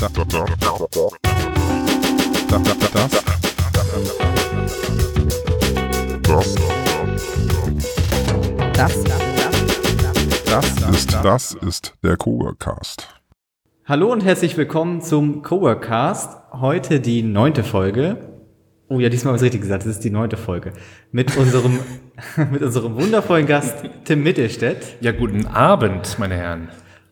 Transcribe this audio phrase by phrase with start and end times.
[0.00, 0.40] Das, das, das,
[10.46, 13.08] das, das ist, das ist der Coworkcast.
[13.84, 16.50] Hallo und herzlich willkommen zum Coworkcast.
[16.52, 18.16] Heute die neunte Folge.
[18.88, 19.82] Oh ja, diesmal habe ich es richtig gesagt.
[19.82, 20.72] Das ist die neunte Folge.
[21.12, 21.78] Mit unserem,
[22.50, 24.96] mit unserem wundervollen Gast Tim Mittelstädt.
[25.02, 26.70] Ja, guten Abend, meine Herren.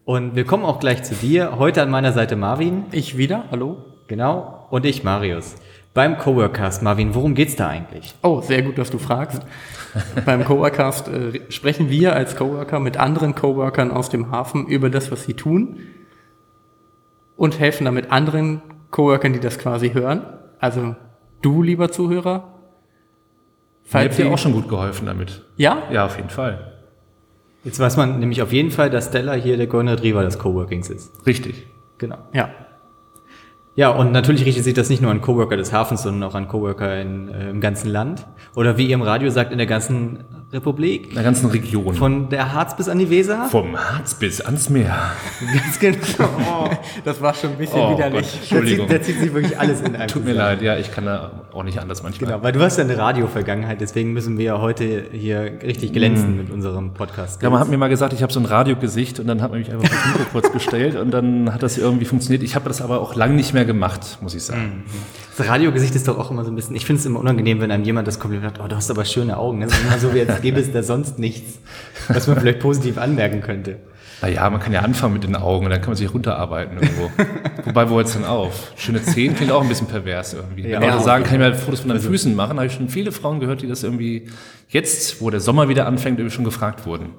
[0.09, 1.59] Und wir kommen auch gleich zu dir.
[1.59, 2.87] Heute an meiner Seite Marvin.
[2.93, 3.85] Ich wieder, hallo.
[4.07, 4.67] Genau.
[4.71, 5.57] Und ich, Marius.
[5.93, 8.15] Beim Coworkcast, Marvin, worum geht's da eigentlich?
[8.23, 9.43] Oh, sehr gut, dass du fragst.
[10.25, 15.13] Beim Coworkcast äh, sprechen wir als Coworker mit anderen Coworkern aus dem Hafen über das,
[15.13, 15.81] was sie tun
[17.37, 20.23] und helfen damit anderen Coworkern, die das quasi hören.
[20.59, 20.97] Also
[21.43, 22.55] du, lieber Zuhörer.
[23.85, 25.45] Falls Mir habt ihr auch schon gut geholfen damit.
[25.59, 25.83] Ja?
[25.93, 26.78] Ja, auf jeden Fall.
[27.69, 30.89] Jetzt weiß man nämlich auf jeden Fall, dass Stella hier der Golden Retriever des Coworkings
[30.89, 31.13] ist.
[31.27, 31.67] Richtig.
[31.99, 32.17] Genau.
[32.33, 32.49] Ja.
[33.75, 36.49] Ja, und natürlich richtet sich das nicht nur an Coworker des Hafens, sondern auch an
[36.49, 38.27] Coworker in, äh, im ganzen Land.
[38.57, 41.09] Oder wie ihr im Radio sagt, in der ganzen Republik.
[41.09, 41.95] In der ganzen Region.
[41.95, 43.49] Von der Harz bis an die Weser.
[43.51, 45.13] Vom Harz bis ans Meer.
[45.53, 46.31] Ganz genau.
[46.41, 46.71] Oh,
[47.05, 48.23] das war schon ein bisschen oh, widerlich.
[48.23, 48.89] Gott, Entschuldigung.
[48.89, 51.05] Da zieht, da zieht sich wirklich alles in einem Tut mir leid, ja, ich kann
[51.05, 52.31] da auch nicht anders manchmal.
[52.31, 56.35] Genau, weil du hast ja eine Radio-Vergangenheit, deswegen müssen wir ja heute hier richtig glänzen
[56.35, 56.39] mm.
[56.39, 57.43] mit unserem Podcast.
[57.43, 59.61] Ja, man hat mir mal gesagt, ich habe so ein Radiogesicht und dann hat man
[59.61, 62.43] mich einfach das Mikro kurz gestellt und dann hat das irgendwie funktioniert.
[62.43, 64.85] Ich habe das aber auch lange nicht mehr gemacht, muss ich sagen.
[64.87, 65.29] Mm.
[65.37, 67.71] Das Radiogesicht ist doch auch immer so ein bisschen, ich finde es immer unangenehm, wenn
[67.71, 69.61] einem jemand das Kompliment hat, oh, du hast aber schöne Augen.
[69.61, 71.59] Das ist immer so, wie als gäbe es da sonst nichts,
[72.09, 73.77] was man vielleicht positiv anmerken könnte.
[74.21, 77.11] Naja, man kann ja anfangen mit den Augen und dann kann man sich runterarbeiten irgendwo.
[77.65, 78.73] Wobei, wo es denn auf?
[78.77, 80.69] Schöne Zehen klingt auch ein bisschen pervers irgendwie.
[80.69, 82.73] Ja, Wenn Leute sagen, kann ich mal Fotos von deinen also, Füßen machen, habe ich
[82.73, 84.29] schon viele Frauen gehört, die das irgendwie
[84.69, 87.11] jetzt, wo der Sommer wieder anfängt, irgendwie schon gefragt wurden.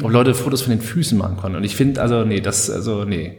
[0.00, 1.56] Ob Leute Fotos von den Füßen machen können.
[1.56, 3.38] Und ich finde, also, nee, das, also, nee.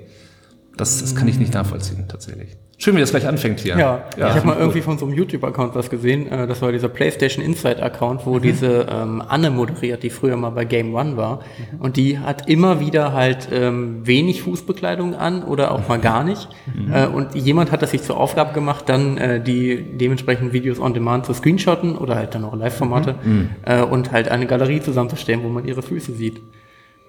[0.75, 2.49] Das, das kann ich nicht nachvollziehen, tatsächlich.
[2.77, 3.77] Schön, wie das gleich anfängt hier.
[3.77, 4.29] Ja, ja.
[4.29, 6.27] ich habe mal irgendwie von so einem YouTube-Account was gesehen.
[6.27, 8.41] Äh, das war dieser PlayStation Insight-Account, wo mhm.
[8.41, 11.37] diese ähm, Anne moderiert, die früher mal bei Game One war.
[11.37, 11.81] Mhm.
[11.81, 16.49] Und die hat immer wieder halt ähm, wenig Fußbekleidung an oder auch mal gar nicht.
[16.73, 16.93] Mhm.
[16.93, 20.93] Äh, und jemand hat das sich zur Aufgabe gemacht, dann äh, die dementsprechenden Videos on
[20.93, 23.31] Demand zu screenshotten oder halt dann auch Live-Formate mhm.
[23.31, 23.49] mhm.
[23.63, 26.41] äh, und halt eine Galerie zusammenzustellen, wo man ihre Füße sieht.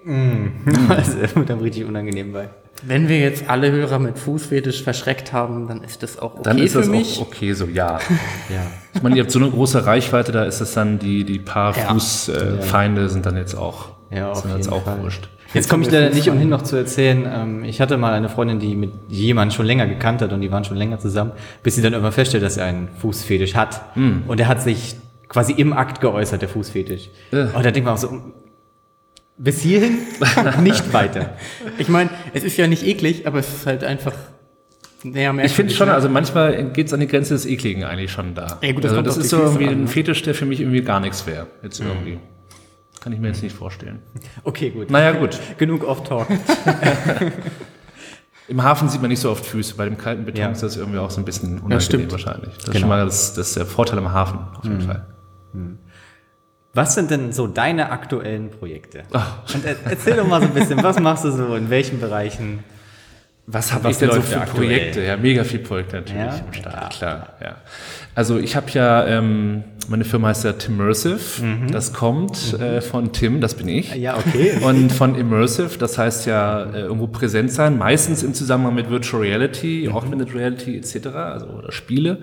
[0.05, 0.53] Mhm.
[0.89, 2.49] Also, das wird dann richtig unangenehm bei.
[2.83, 6.57] Wenn wir jetzt alle Hörer mit Fußfetisch verschreckt haben, dann ist das auch okay dann
[6.59, 7.17] ist für das mich.
[7.17, 7.99] Auch okay, so ja.
[8.49, 8.61] ja.
[8.93, 11.75] Ich meine, ihr habt so eine große Reichweite, da ist es dann die die paar
[11.75, 11.85] ja.
[11.85, 15.01] Fußfeinde äh, sind dann jetzt auch ja, auf sind jetzt auch Fall.
[15.01, 15.29] wurscht.
[15.53, 17.27] Jetzt komme ich leider nicht umhin noch zu erzählen.
[17.31, 20.51] Ähm, ich hatte mal eine Freundin, die mit jemandem schon länger gekannt hat und die
[20.51, 21.31] waren schon länger zusammen,
[21.63, 23.95] bis sie dann irgendwann feststellt, dass er einen Fußfetisch hat.
[23.95, 24.27] Mm.
[24.27, 24.95] Und er hat sich
[25.29, 27.09] quasi im Akt geäußert, der Fußfetisch.
[27.31, 27.45] Äh.
[27.45, 28.09] Und da denkt man auch so,
[29.37, 29.99] bis hierhin
[30.63, 31.35] nicht weiter.
[31.77, 34.13] Ich meine, es ist ja nicht eklig, aber es ist halt einfach
[35.03, 38.33] naja, ich finde schon, also manchmal geht es an die Grenze des Ekligen eigentlich schon
[38.33, 38.57] da.
[38.61, 39.87] Ja, gut, das, also das ist so irgendwie ein ne?
[39.87, 41.47] Fetisch, der für mich irgendwie gar nichts wäre.
[41.61, 41.87] Jetzt mhm.
[41.87, 42.19] irgendwie.
[42.99, 43.99] Kann ich mir jetzt nicht vorstellen.
[44.43, 44.89] Okay, gut.
[44.89, 45.39] Naja, gut.
[45.57, 46.27] Genug Off-Talk.
[48.47, 49.75] Im Hafen sieht man nicht so oft Füße.
[49.75, 50.51] Bei dem kalten Beton ja.
[50.51, 52.55] ist das irgendwie auch so ein bisschen unangenehm ja, wahrscheinlich.
[52.55, 52.73] Das genau.
[52.73, 54.81] ist schon mal das, das ist der Vorteil im Hafen, auf jeden mhm.
[54.81, 55.05] Fall.
[55.53, 55.77] Mhm.
[56.77, 59.01] Was sind denn so deine aktuellen Projekte?
[59.11, 59.17] Oh.
[59.55, 62.59] Und erzähl doch mal so ein bisschen, was machst du so, in welchen Bereichen?
[63.47, 65.01] Was habe ich denn so für Projekte?
[65.01, 66.41] Ja, mega viel Projekte natürlich ja?
[66.45, 67.27] im Start, klar.
[67.41, 67.55] Ja.
[68.13, 71.71] Also ich habe ja, ähm, meine Firma heißt ja Timmersive, mhm.
[71.71, 72.61] das kommt mhm.
[72.61, 73.95] äh, von Tim, das bin ich.
[73.95, 74.59] Ja, okay.
[74.61, 79.23] Und von Immersive, das heißt ja äh, irgendwo präsent sein, meistens im Zusammenhang mit Virtual
[79.23, 79.95] Reality, mhm.
[79.95, 82.19] Augmented Reality etc., also oder Spiele.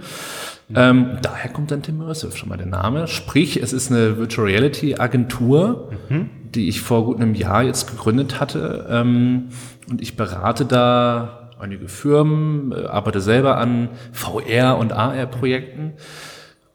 [0.74, 3.06] Ähm, daher kommt dann Timmersive schon mal der Name.
[3.06, 6.30] Sprich, es ist eine Virtual Reality Agentur, mhm.
[6.54, 8.86] die ich vor gut einem Jahr jetzt gegründet hatte.
[8.88, 9.48] Ähm,
[9.90, 15.94] und ich berate da einige Firmen, äh, arbeite selber an VR- und AR-Projekten.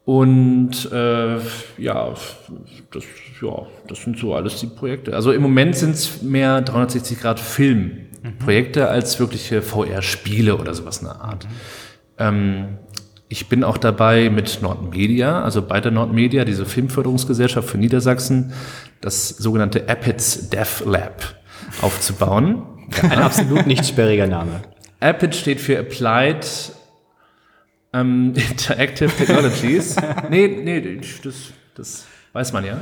[0.05, 1.37] Und äh,
[1.77, 2.13] ja,
[2.91, 3.03] das,
[3.41, 5.15] ja, das sind so alles die Projekte.
[5.15, 8.87] Also im Moment sind es mehr 360 Grad Film-Projekte mhm.
[8.87, 11.45] als wirkliche VR-Spiele oder sowas in der Art.
[11.45, 11.49] Mhm.
[12.17, 12.77] Ähm,
[13.29, 18.53] ich bin auch dabei mit Nordmedia, also bei der Nordmedia, diese Filmförderungsgesellschaft für Niedersachsen,
[19.01, 21.35] das sogenannte APIDS Dev Lab
[21.81, 22.63] aufzubauen.
[23.03, 24.61] Ein absolut nicht sperriger Name.
[24.99, 26.45] APID steht für Applied
[27.93, 29.95] ähm, Interactive Technologies.
[30.29, 31.35] nee, nee, das,
[31.75, 32.81] das weiß man ja.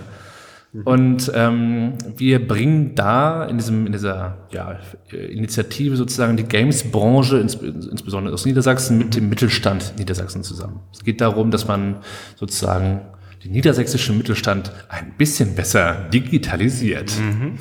[0.83, 4.77] Und ähm, wir bringen da in, diesem, in dieser ja,
[5.11, 10.81] Initiative sozusagen die Games-Branche, ins, insbesondere aus Niedersachsen, mit dem Mittelstand Niedersachsen zusammen.
[10.93, 11.97] Es geht darum, dass man
[12.35, 13.01] sozusagen
[13.43, 17.57] den niedersächsischen Mittelstand ein bisschen besser digitalisiert, mhm.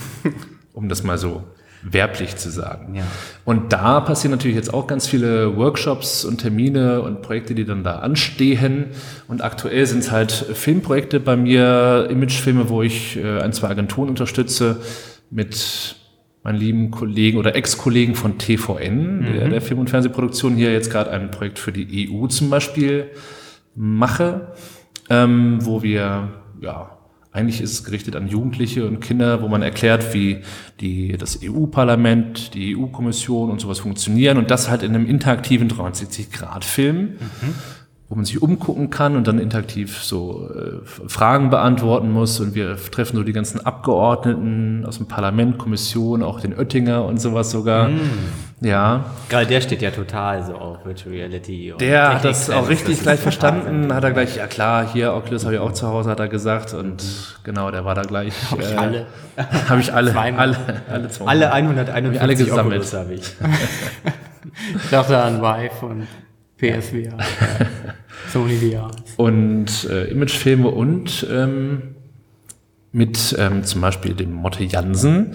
[0.72, 1.44] um das mal so
[1.92, 2.94] werblich zu sagen.
[2.96, 3.04] Ja.
[3.44, 7.84] Und da passieren natürlich jetzt auch ganz viele Workshops und Termine und Projekte, die dann
[7.84, 8.86] da anstehen.
[9.28, 14.08] Und aktuell sind es halt Filmprojekte bei mir, Imagefilme, wo ich äh, ein, zwei Agenturen
[14.08, 14.80] unterstütze
[15.30, 15.96] mit
[16.42, 21.10] meinen lieben Kollegen oder Ex-Kollegen von TVN, der, der Film- und Fernsehproduktion hier jetzt gerade
[21.10, 23.10] ein Projekt für die EU zum Beispiel
[23.74, 24.52] mache,
[25.10, 26.28] ähm, wo wir,
[26.60, 26.95] ja,
[27.36, 30.38] eigentlich ist es gerichtet an Jugendliche und Kinder, wo man erklärt, wie
[30.80, 37.16] die, das EU-Parlament, die EU-Kommission und sowas funktionieren und das halt in einem interaktiven 360-Grad-Film,
[38.08, 42.76] wo man sich umgucken kann und dann interaktiv so äh, Fragen beantworten muss und wir
[42.76, 47.90] treffen so die ganzen Abgeordneten aus dem Parlament, Kommission, auch den Oettinger und sowas sogar.
[48.60, 51.72] Ja, Gerade der steht ja total so auf Virtual Reality.
[51.72, 55.44] Und der hat das auch richtig gleich verstanden, hat er gleich, ja klar, hier Oculus
[55.44, 57.04] habe ich auch zu Hause, hat er gesagt und
[57.42, 58.32] genau, der war da gleich.
[58.50, 59.06] Habe ich alle.
[59.68, 60.56] Habe ich alle, alle,
[60.88, 61.26] alle zwei.
[61.26, 62.66] Alle 151 alle gesammelt.
[62.66, 63.22] Oculus habe ich.
[64.82, 66.06] Ich dachte an Vive und
[66.58, 67.18] PSVR,
[68.32, 68.90] Sony VR.
[69.16, 71.94] und äh, Imagefilme und ähm,
[72.92, 75.34] mit ähm, zum Beispiel dem Motte Jansen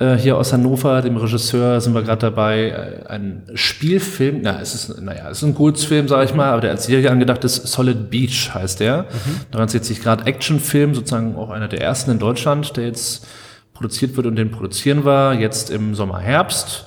[0.00, 4.74] äh, hier aus Hannover, dem Regisseur, sind wir gerade dabei, äh, ein Spielfilm, na, es
[4.74, 7.66] ist, naja, es ist ein Kurzfilm, sage ich mal, aber der als Serie angedacht ist,
[7.66, 9.06] Solid Beach heißt der.
[9.52, 13.26] 360 Grad Actionfilm, sozusagen auch einer der ersten in Deutschland, der jetzt
[13.74, 16.86] produziert wird und den produzieren wir jetzt im Sommer, Herbst.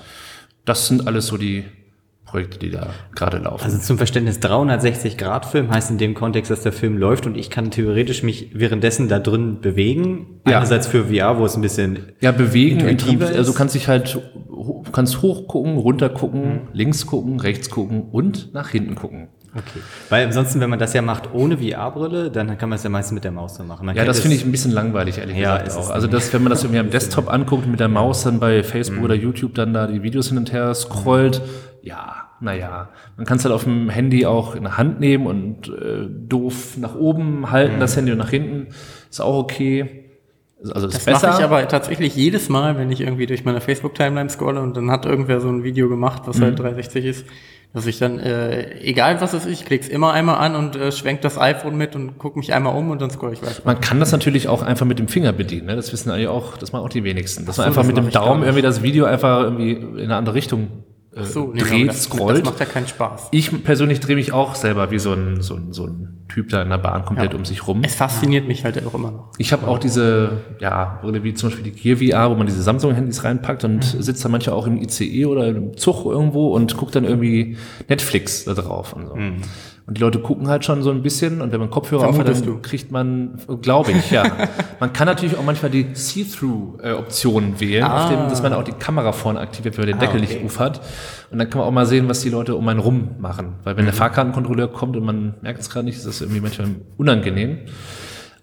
[0.65, 1.65] Das sind alles so die
[2.33, 3.63] Projekte, die da gerade laufen.
[3.63, 7.69] Also zum Verständnis 360-Grad-Film heißt in dem Kontext, dass der Film läuft und ich kann
[7.69, 10.41] theoretisch mich währenddessen da drin bewegen.
[10.47, 10.57] Ja.
[10.57, 13.47] Einerseits für VR, wo es ein bisschen Ja, bewegen, intuitiver intuitiv, also ist.
[13.49, 14.19] du kannst dich halt,
[14.91, 19.27] kannst hoch gucken, runter gucken, links gucken, rechts gucken und nach hinten gucken.
[19.55, 19.81] Okay.
[20.09, 23.13] Weil ansonsten, wenn man das ja macht ohne VR-Brille, dann kann man es ja meistens
[23.13, 23.85] mit der Maus so machen.
[23.85, 25.91] Man Ja, das finde ich ein bisschen langweilig, ehrlich Ja, gesagt auch.
[25.91, 29.03] Also das, wenn man das irgendwie am Desktop anguckt, mit der Maus dann bei Facebook
[29.03, 31.39] oder YouTube dann da die Videos hin und her scrollt,
[31.83, 32.89] ja, naja.
[33.17, 36.77] Man kann es halt auf dem Handy auch in der Hand nehmen und äh, doof
[36.77, 38.67] nach oben halten, das Handy und nach hinten.
[39.09, 39.99] Ist auch okay.
[40.73, 41.27] Also ist Das besser.
[41.27, 44.89] mache ich aber tatsächlich jedes Mal, wenn ich irgendwie durch meine Facebook-Timeline scrolle und dann
[44.91, 46.43] hat irgendwer so ein Video gemacht, was Mhm.
[46.43, 47.25] halt 360 ist,
[47.73, 50.91] dass ich dann, äh, egal was es ist, ich klick's immer einmal an und äh,
[50.93, 53.61] schwenk das iPhone mit und guck mich einmal um und dann scroll ich weiter.
[53.65, 55.65] Man kann das natürlich auch einfach mit dem Finger bedienen.
[55.65, 55.75] Ne?
[55.75, 57.45] Das wissen eigentlich auch, das machen auch die wenigsten.
[57.45, 60.15] Dass man so, einfach das mit dem Daumen irgendwie das Video einfach irgendwie in eine
[60.15, 60.67] andere Richtung
[61.15, 62.39] äh, So, nee, dreht, das, scrollt.
[62.39, 63.29] das macht ja keinen Spaß.
[63.31, 66.61] ich persönlich drehe mich auch selber wie so ein, so ein, so ein Typ da
[66.63, 67.37] in der Bahn komplett Ja.
[67.37, 67.81] um sich rum.
[67.83, 69.29] Es fasziniert mich halt auch immer noch.
[69.37, 73.23] Ich habe auch diese, ja, wie zum Beispiel die Gear VR, wo man diese Samsung-Handys
[73.23, 77.03] reinpackt und sitzt dann manchmal auch im ICE oder im Zug irgendwo und guckt dann
[77.03, 77.57] irgendwie
[77.87, 79.15] Netflix da drauf und so.
[79.85, 82.27] Und die Leute gucken halt schon so ein bisschen und wenn man Kopfhörer auf hat,
[82.27, 82.59] dann du.
[82.61, 84.23] kriegt man, glaube ich, ja.
[84.79, 89.11] man kann natürlich auch manchmal die See-Through-Option wählen, auf dem, dass man auch die Kamera
[89.11, 90.45] vorne aktiviert, wenn man den Deckel nicht okay.
[90.45, 90.81] auf hat.
[91.31, 93.55] Und dann kann man auch mal sehen, was die Leute um einen rum machen.
[93.65, 96.69] Weil wenn der Fahrkartenkontrolleur kommt und man merkt es gerade nicht, ist das irgendwie manchmal
[96.95, 97.57] unangenehm.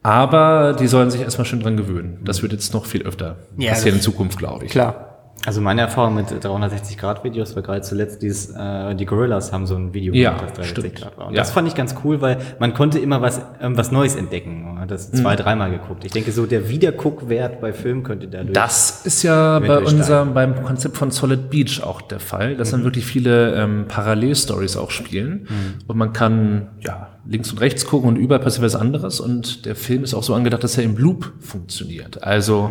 [0.02, 2.19] Aber die sollen sich erstmal schön dran gewöhnen.
[2.25, 4.70] Das wird jetzt noch viel öfter Ja, passieren in Zukunft, glaube ich.
[4.70, 5.09] Klar.
[5.46, 9.94] Also meine Erfahrung mit 360-Grad-Videos war gerade zuletzt dieses, äh, die Gorillas haben so ein
[9.94, 11.00] Video Ja, gemacht, das 360 stimmt.
[11.00, 11.26] Grad war.
[11.28, 11.40] Und Ja.
[11.40, 14.64] das fand ich ganz cool, weil man konnte immer was, ähm, was Neues entdecken.
[14.64, 16.04] Man hat das zwei, dreimal geguckt.
[16.04, 18.52] Ich denke, so der Wiederguckwert bei Filmen könnte dadurch.
[18.52, 22.84] Das ist ja bei unserem, beim Konzept von Solid Beach auch der Fall, dass dann
[22.84, 25.48] wirklich viele ähm, Parallelstories auch spielen.
[25.86, 29.20] Und man kann ja links und rechts gucken und überall passiert was anderes.
[29.20, 32.22] Und der Film ist auch so angedacht, dass er im Loop funktioniert.
[32.22, 32.70] Also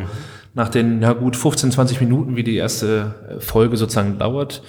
[0.54, 4.64] nach den, ja gut, 15, 20 Minuten, wie die erste äh, Folge sozusagen dauert,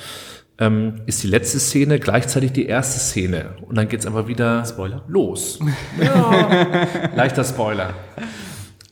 [0.58, 3.54] ähm, ist die letzte Szene gleichzeitig die erste Szene.
[3.62, 5.02] Und dann geht's einfach wieder Spoiler?
[5.08, 5.58] los.
[6.02, 6.68] Ja,
[7.16, 7.94] leichter Spoiler.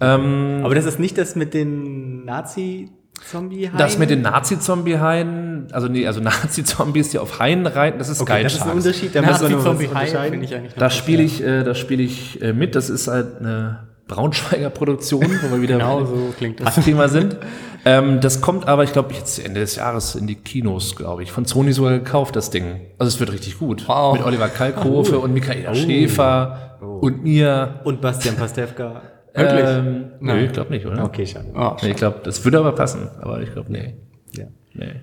[0.01, 3.77] Aber das ist nicht das mit den Nazi-Zombie-Haien?
[3.77, 8.35] Das mit den Nazi-Zombie-Haien, also nee, also Nazi-Zombies, die auf Haien reiten, das ist okay,
[8.35, 8.43] geil.
[8.45, 9.15] das ist ein Unterschied.
[9.15, 10.31] Da muss man nur was Nazi-Zombie-Hai unterscheiden.
[10.31, 12.77] finde ich eigentlich Da spiele ich, äh, da spiele ich äh, mit.
[12.77, 16.75] Das ist halt eine Braunschweiger Produktion, wo wir wieder Genau so klingt das.
[16.77, 17.37] Thema sind.
[17.85, 21.31] Ähm, das kommt aber, ich glaube, jetzt Ende des Jahres in die Kinos, glaube ich.
[21.31, 22.81] Von Sony sogar gekauft, das Ding.
[22.99, 23.87] Also es wird richtig gut.
[23.87, 24.15] Wow.
[24.15, 27.81] Mit Oliver Kalkofe und Michaela Schäfer und mir.
[27.85, 29.03] Und Bastian Pastewka.
[29.35, 29.65] Wirklich?
[29.65, 30.45] Ähm, nö, Nein.
[30.47, 31.05] ich glaube nicht, oder?
[31.05, 31.49] Okay, schade.
[31.55, 33.09] Oh, Nee, ich glaube, das würde aber passen.
[33.21, 33.95] Aber ich glaube, nee.
[34.37, 34.47] Ja.
[34.75, 34.95] nee.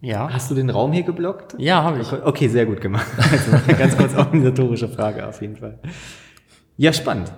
[0.00, 0.28] ja.
[0.32, 1.54] Hast du den Raum hier geblockt?
[1.58, 2.12] Ja, habe ich.
[2.12, 3.06] Okay, sehr gut gemacht.
[3.18, 5.78] Also, ganz kurz organisatorische Frage auf jeden Fall.
[6.76, 7.30] Ja, spannend.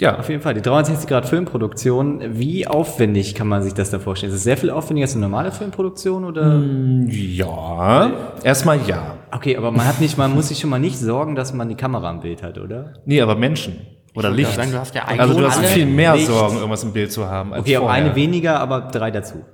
[0.00, 0.54] Ja, Auf jeden Fall.
[0.54, 4.30] Die 360 Grad Filmproduktion, wie aufwendig kann man sich das da vorstellen?
[4.30, 6.62] Ist es sehr viel aufwendiger als eine normale Filmproduktion oder?
[7.08, 8.12] Ja,
[8.44, 9.16] erstmal ja.
[9.32, 11.74] Okay, aber man hat nicht, man muss sich schon mal nicht sorgen, dass man die
[11.74, 12.94] Kamera im Bild hat, oder?
[13.06, 13.80] Nee, aber Menschen.
[14.14, 14.52] Oder Licht.
[14.54, 16.28] sagen, du hast ja also du hast viel mehr Licht.
[16.28, 17.52] Sorgen, irgendwas im Bild zu haben.
[17.52, 19.44] Als Okay, auch eine weniger, aber drei dazu.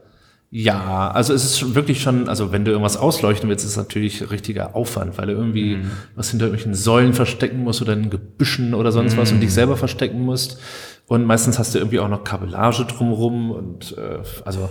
[0.57, 4.31] Ja, also es ist wirklich schon, also wenn du irgendwas ausleuchten willst, ist es natürlich
[4.31, 5.91] richtiger Aufwand, weil du irgendwie Mhm.
[6.15, 9.41] was hinter irgendwelchen Säulen verstecken musst oder in Gebüschen oder sonst was und Mhm.
[9.41, 10.61] dich selber verstecken musst.
[11.09, 14.69] Und meistens hast du irgendwie auch noch Kabellage drumherum und äh, also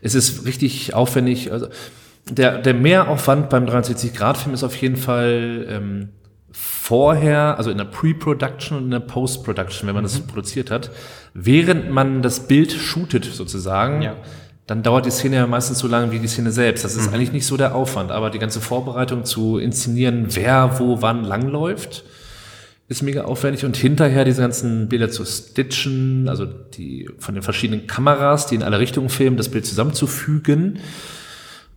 [0.00, 1.52] es ist richtig aufwendig.
[1.52, 1.66] Also
[2.30, 6.08] der, der Mehraufwand beim 360-Grad-Film ist auf jeden Fall ähm,
[6.50, 10.08] vorher, also in der Pre-Production und in der Post-Production, wenn man Mhm.
[10.08, 10.90] das produziert hat,
[11.34, 14.16] während man das Bild shootet sozusagen, Ja.
[14.66, 16.84] Dann dauert die Szene ja meistens so lange wie die Szene selbst.
[16.84, 17.00] Das Mhm.
[17.02, 21.24] ist eigentlich nicht so der Aufwand, aber die ganze Vorbereitung zu inszenieren, wer wo wann
[21.24, 22.04] langläuft,
[22.88, 27.86] ist mega aufwendig und hinterher diese ganzen Bilder zu stitchen, also die von den verschiedenen
[27.86, 30.78] Kameras, die in alle Richtungen filmen, das Bild zusammenzufügen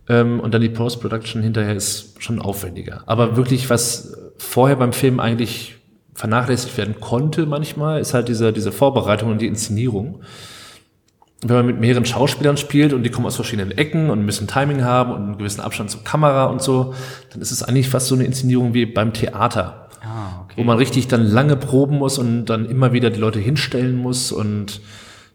[0.08, 3.02] ähm, und dann die Post-Production hinterher ist schon aufwendiger.
[3.06, 5.76] Aber wirklich, was vorher beim Film eigentlich
[6.14, 10.22] vernachlässigt werden konnte manchmal, ist halt diese, diese Vorbereitung und die Inszenierung.
[11.42, 14.84] Wenn man mit mehreren Schauspielern spielt und die kommen aus verschiedenen Ecken und müssen Timing
[14.84, 16.94] haben und einen gewissen Abstand zur Kamera und so,
[17.32, 20.54] dann ist es eigentlich fast so eine Inszenierung wie beim Theater Ah, okay.
[20.56, 24.32] wo man richtig dann lange proben muss und dann immer wieder die Leute hinstellen muss
[24.32, 24.80] und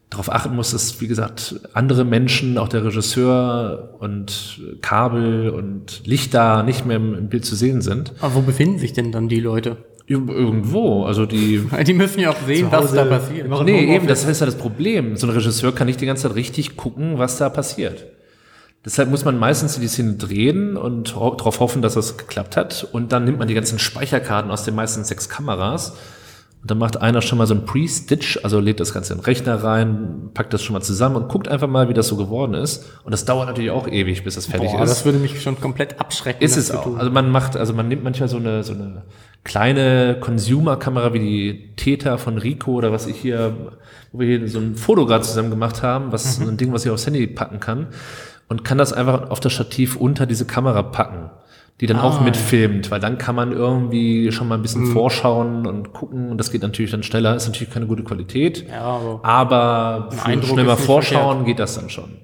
[0.10, 6.64] darauf achten muss, dass, wie gesagt, andere Menschen, auch der Regisseur und Kabel und Lichter
[6.64, 8.14] nicht mehr im, im Bild zu sehen sind.
[8.22, 9.78] Aber wo befinden sich denn dann die Leute?
[10.08, 11.64] Ir- Irgendwo, also die...
[11.88, 13.50] Die müssen ja auch sehen, was da passiert.
[13.64, 15.16] Nee, eben, das ist ja das Problem.
[15.18, 18.06] So ein Regisseur kann nicht die ganze Zeit richtig gucken, was da passiert.
[18.86, 22.88] Deshalb muss man meistens die Szene drehen und ho darauf hoffen, dass das geklappt hat.
[22.92, 25.94] Und dann nimmt man die ganzen Speicherkarten aus den meisten sechs Kameras.
[26.66, 29.26] Und dann macht einer schon mal so ein Pre-Stitch, also lädt das Ganze in den
[29.26, 32.56] Rechner rein, packt das schon mal zusammen und guckt einfach mal, wie das so geworden
[32.56, 32.86] ist.
[33.04, 34.90] Und das dauert natürlich auch ewig, bis das fertig Boah, ist.
[34.90, 36.44] das würde mich schon komplett abschrecken.
[36.44, 36.84] Ist es auch.
[36.86, 36.98] tun.
[36.98, 39.04] Also man macht, also man nimmt manchmal so eine, so eine
[39.44, 43.56] kleine Consumer-Kamera wie die Theta von Rico oder was ich hier,
[44.12, 46.84] wo wir hier so ein Foto gerade zusammen gemacht haben, was so ein Ding, was
[46.84, 47.90] ich aufs Handy packen kann
[48.48, 51.30] und kann das einfach auf das Stativ unter diese Kamera packen,
[51.82, 55.92] die dann auch mitfilmt, weil dann kann man irgendwie schon mal ein bisschen vorschauen und
[55.92, 58.66] gucken und das geht natürlich dann schneller, ist natürlich keine gute Qualität.
[58.70, 60.10] Ja, aber Aber
[60.42, 62.20] schnell mal vorschauen geht das dann schon.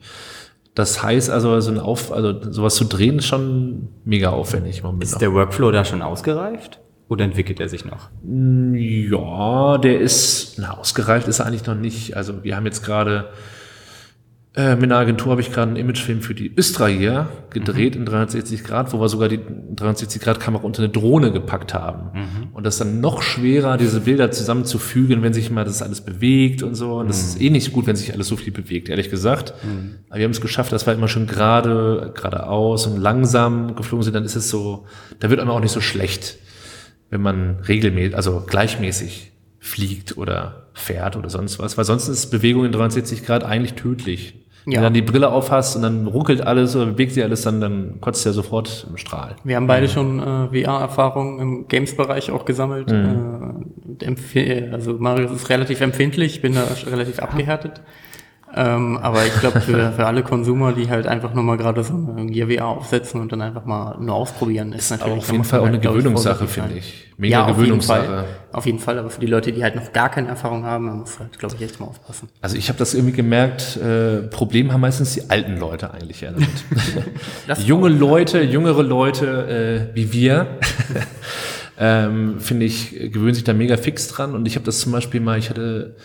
[0.74, 4.84] Das heißt also, so ein Auf, also sowas zu drehen ist schon mega aufwendig.
[5.00, 5.20] Ist noch.
[5.20, 6.80] der Workflow da schon ausgereift?
[7.10, 8.10] Oder entwickelt er sich noch?
[8.24, 12.16] Ja, der ist, na, ausgereift ist er eigentlich noch nicht.
[12.16, 13.32] Also wir haben jetzt gerade,
[14.56, 18.06] äh, mit einer Agentur habe ich gerade einen Imagefilm für die Östra hier gedreht in
[18.06, 22.12] 360 Grad, wo wir sogar die 360 Grad Kamera unter eine Drohne gepackt haben.
[22.54, 26.64] Und das ist dann noch schwerer, diese Bilder zusammenzufügen, wenn sich mal das alles bewegt
[26.64, 27.00] und so.
[27.00, 29.54] Und das ist eh nicht so gut, wenn sich alles so viel bewegt, ehrlich gesagt.
[30.10, 34.16] Aber wir haben es geschafft, das war immer schon gerade, geradeaus und langsam geflogen sind,
[34.16, 34.86] dann ist es so,
[35.20, 36.38] da wird einem auch nicht so schlecht
[37.12, 42.66] wenn man regelmäßig, also gleichmäßig fliegt oder fährt oder sonst was, weil sonst ist Bewegung
[42.66, 44.41] in 360 Grad eigentlich tödlich.
[44.66, 44.80] Wenn Ja.
[44.80, 48.00] du dann die Brille aufhast und dann ruckelt alles oder bewegt sich alles, dann, dann
[48.02, 49.36] kotzt der sofort im Strahl.
[49.44, 52.92] wir haben beide schon äh, VR-Erfahrungen im Games-Bereich auch gesammelt.
[52.92, 53.66] Mhm.
[54.36, 57.82] Äh, also Marius ist relativ empfindlich, ich bin da relativ abgehärtet.
[58.54, 61.94] Ähm, aber ich glaube, für, für alle Konsumer, die halt einfach nur mal gerade so
[61.94, 65.32] eine Gear VR aufsetzen und dann einfach mal nur ausprobieren, ist natürlich Aber auf da
[65.34, 67.08] jeden Fall auch eine halt, Gewöhnungssache, finde ich.
[67.18, 68.06] Mega ja, auf jeden Gewöhnungssache.
[68.06, 68.26] Fall.
[68.52, 71.00] Auf jeden Fall, aber für die Leute, die halt noch gar keine Erfahrung haben, man
[71.00, 72.28] muss halt, glaube ich, echt mal aufpassen.
[72.42, 76.32] Also ich habe das irgendwie gemerkt, äh, Problem haben meistens die alten Leute eigentlich ja
[76.32, 76.50] damit.
[77.66, 80.58] Junge Leute, jüngere Leute äh, wie wir,
[81.80, 84.36] ähm, finde ich, gewöhnen sich da mega fix dran.
[84.36, 85.96] Und ich habe das zum Beispiel mal, ich hatte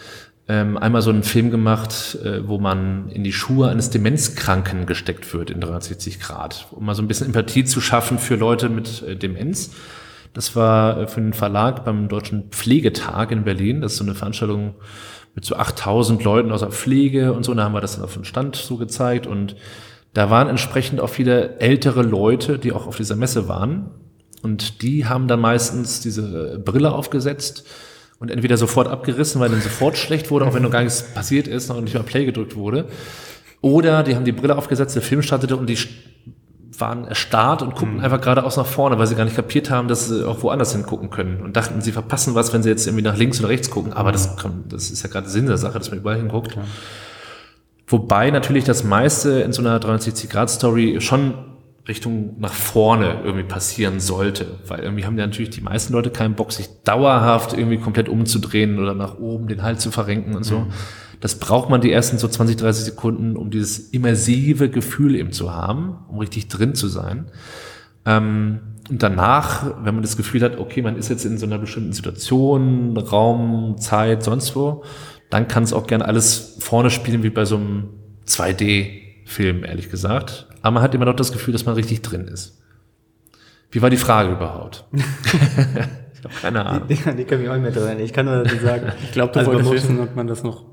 [0.48, 5.34] ähm, einmal so einen Film gemacht, äh, wo man in die Schuhe eines Demenzkranken gesteckt
[5.34, 9.02] wird in 360 Grad, um mal so ein bisschen Empathie zu schaffen für Leute mit
[9.02, 9.72] äh, Demenz.
[10.34, 13.80] Das war äh, für den Verlag beim Deutschen Pflegetag in Berlin.
[13.80, 14.74] Das ist so eine Veranstaltung
[15.34, 17.50] mit so 8000 Leuten aus der Pflege und so.
[17.50, 19.26] Und da haben wir das dann auf dem Stand so gezeigt.
[19.26, 19.56] Und
[20.14, 23.90] da waren entsprechend auch viele ältere Leute, die auch auf dieser Messe waren.
[24.42, 27.66] Und die haben dann meistens diese Brille aufgesetzt
[28.18, 31.48] und entweder sofort abgerissen, weil dann sofort schlecht wurde, auch wenn noch gar nichts passiert
[31.48, 32.86] ist, noch nicht mal Play gedrückt wurde.
[33.60, 35.78] Oder die haben die Brille aufgesetzt, der Film startete und die
[36.78, 40.08] waren erstarrt und guckten einfach geradeaus nach vorne, weil sie gar nicht kapiert haben, dass
[40.08, 43.16] sie auch woanders hingucken können und dachten, sie verpassen was, wenn sie jetzt irgendwie nach
[43.16, 43.92] links oder rechts gucken.
[43.92, 46.56] Aber das, kommt, das ist ja gerade Sinn der Sache, dass man überall hinguckt.
[47.86, 51.34] Wobei natürlich das meiste in so einer 360-Grad-Story schon
[51.88, 54.58] Richtung nach vorne irgendwie passieren sollte.
[54.66, 58.78] Weil irgendwie haben ja natürlich die meisten Leute keinen Bock, sich dauerhaft irgendwie komplett umzudrehen
[58.78, 60.66] oder nach oben den Hals zu verrenken und so.
[61.20, 65.54] Das braucht man die ersten so 20, 30 Sekunden, um dieses immersive Gefühl eben zu
[65.54, 67.30] haben, um richtig drin zu sein.
[68.04, 71.58] Ähm, und danach, wenn man das Gefühl hat, okay, man ist jetzt in so einer
[71.58, 74.84] bestimmten Situation, Raum, Zeit, sonst wo,
[75.30, 77.88] dann kann es auch gerne alles vorne spielen wie bei so einem
[79.26, 80.46] Film, ehrlich gesagt.
[80.62, 82.62] Aber man hat immer noch das Gefühl, dass man richtig drin ist.
[83.72, 84.84] Wie war die Frage überhaupt?
[84.92, 85.02] ich
[86.24, 86.88] habe keine Ahnung.
[86.88, 87.98] Die, die kann mich auch nicht mehr dran.
[87.98, 88.92] Ich kann nur dazu sagen.
[89.02, 90.64] Ich glaube, du Also wolltest man wissen, ob man das noch.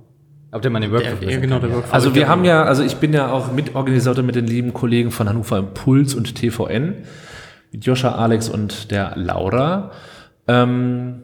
[0.51, 1.93] Ob der mal den Workflow Ja, genau, der Workflow.
[1.93, 5.27] Also wir haben ja, also ich bin ja auch Mitorganisator mit den lieben Kollegen von
[5.27, 6.97] Hannover Impuls und TVN,
[7.71, 9.91] mit Joscha, Alex und der Laura.
[10.47, 11.23] Ähm,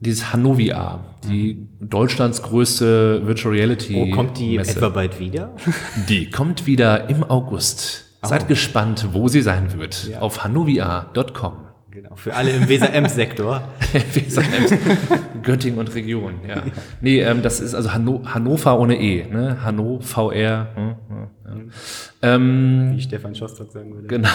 [0.00, 3.94] dieses Hanovia, die Deutschlands größte Virtual Reality.
[3.94, 4.76] Wo kommt die Messe.
[4.76, 5.54] etwa bald wieder?
[6.08, 8.04] Die kommt wieder im August.
[8.22, 10.10] Seid gespannt, wo sie sein wird.
[10.20, 11.68] Auf hanovia.com.
[11.90, 13.62] Genau, für alle im Weser-Ems-Sektor.
[14.36, 15.42] Man?
[15.42, 16.62] Göttingen und Region, ja.
[17.00, 19.58] Nee, ähm, das ist also Hanno Hannover ohne E, ne?
[19.64, 20.68] Hanno, VR.
[20.74, 22.34] Hm, hm, ja.
[22.34, 24.06] ähm, Wie Stefan Schostock sagen würde.
[24.06, 24.28] genau.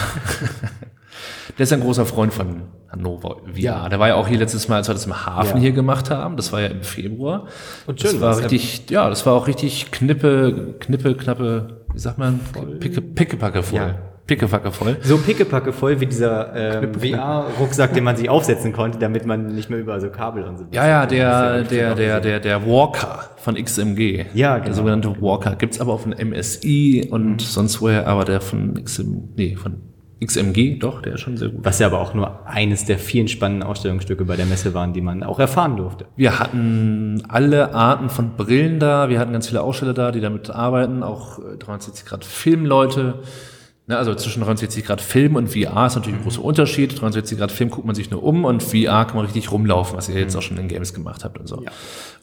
[1.56, 2.62] Der ist ein großer Freund von
[2.94, 3.88] Hannover VR.
[3.88, 5.62] Der war ja auch hier letztes Mal, als wir das im Hafen Ja.
[5.62, 6.36] hier gemacht haben.
[6.36, 7.46] Das war ja im Februar.
[7.86, 12.18] Und schön das war richtig, ja, das war auch richtig knippe, knippe, knappe, wie sagt
[12.18, 12.40] man?
[12.80, 13.78] Picke, pickepacke voll.
[13.80, 13.94] Ja.
[14.26, 14.96] Pickepacke voll.
[15.02, 19.68] So pickepacke voll wie dieser ähm, VR-Rucksack, den man sich aufsetzen konnte, damit man nicht
[19.68, 20.64] mehr überall so Kabel und so.
[20.72, 24.24] Ja, ja, der, ja der, bestimmt der, auch der, der Walker von XMG.
[24.32, 24.76] Ja, Der genau.
[24.76, 25.56] sogenannte Walker.
[25.56, 29.74] Gibt's aber auf dem MSI und sonst woher, aber der von XM, nee, von
[30.24, 31.64] XMG, doch, der ist schon sehr gut.
[31.64, 35.00] Was ja aber auch nur eines der vielen spannenden Ausstellungsstücke bei der Messe waren, die
[35.00, 36.06] man auch erfahren durfte.
[36.16, 40.50] Wir hatten alle Arten von Brillen da, wir hatten ganz viele Aussteller da, die damit
[40.50, 43.20] arbeiten, auch äh, 360 Grad Filmleute.
[43.86, 46.98] Ne, also zwischen 360 Grad Film und VR ist natürlich ein großer Unterschied.
[46.98, 50.08] 360 Grad Film guckt man sich nur um und VR kann man richtig rumlaufen, was
[50.08, 51.62] ihr jetzt auch schon in Games gemacht habt und so.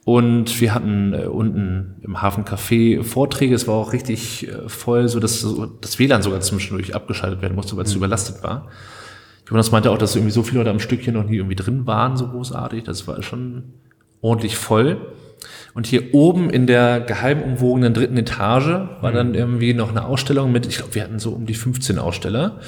[0.03, 5.19] Und wir hatten äh, unten im Hafencafé Vorträge, es war auch richtig äh, voll, so
[5.19, 8.67] dass so das WLAN sogar zwischendurch abgeschaltet werden musste, weil es zu überlastet war.
[9.47, 12.17] Jonas meinte auch, dass irgendwie so viele Leute am Stückchen noch nie irgendwie drin waren,
[12.17, 12.83] so großartig.
[12.83, 13.73] Das war schon
[14.21, 15.13] ordentlich voll.
[15.73, 20.51] Und hier oben in der geheim umwogenen dritten Etage war dann irgendwie noch eine Ausstellung
[20.51, 22.59] mit, ich glaube, wir hatten so um die 15 Aussteller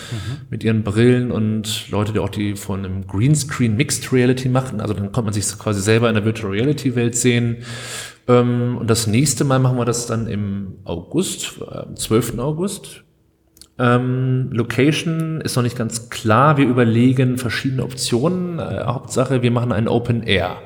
[0.49, 4.79] mit ihren Brillen und Leute, die auch die von einem Greenscreen Mixed Reality machten.
[4.79, 7.57] Also dann konnte man sich quasi selber in der Virtual Reality Welt sehen.
[8.27, 12.39] Ähm, und das nächste Mal machen wir das dann im August, äh, am 12.
[12.39, 13.03] August.
[13.79, 16.57] Ähm, Location ist noch nicht ganz klar.
[16.57, 18.59] Wir überlegen verschiedene Optionen.
[18.59, 20.57] Äh, Hauptsache, wir machen ein Open Air.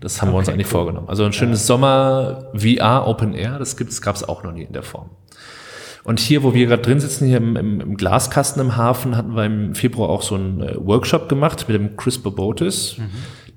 [0.00, 1.08] Das haben wir uns eigentlich vorgenommen.
[1.08, 4.82] Also ein schönes Sommer VR Open Air, das gibt's, gab's auch noch nie in der
[4.82, 5.10] Form.
[6.02, 9.36] Und hier, wo wir gerade drin sitzen, hier im, im, im Glaskasten im Hafen, hatten
[9.36, 12.96] wir im Februar auch so einen äh, Workshop gemacht mit dem Chris Bobotis.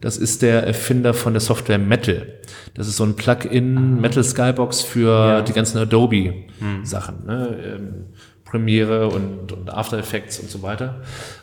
[0.02, 2.28] Das ist der Erfinder von der Software Metal.
[2.74, 7.26] Das ist so ein Plugin Metal Skybox für die ganzen Adobe-Sachen.
[7.26, 7.58] Ne?
[7.64, 8.06] Ähm,
[8.44, 11.02] Premiere und, und After Effects und so weiter.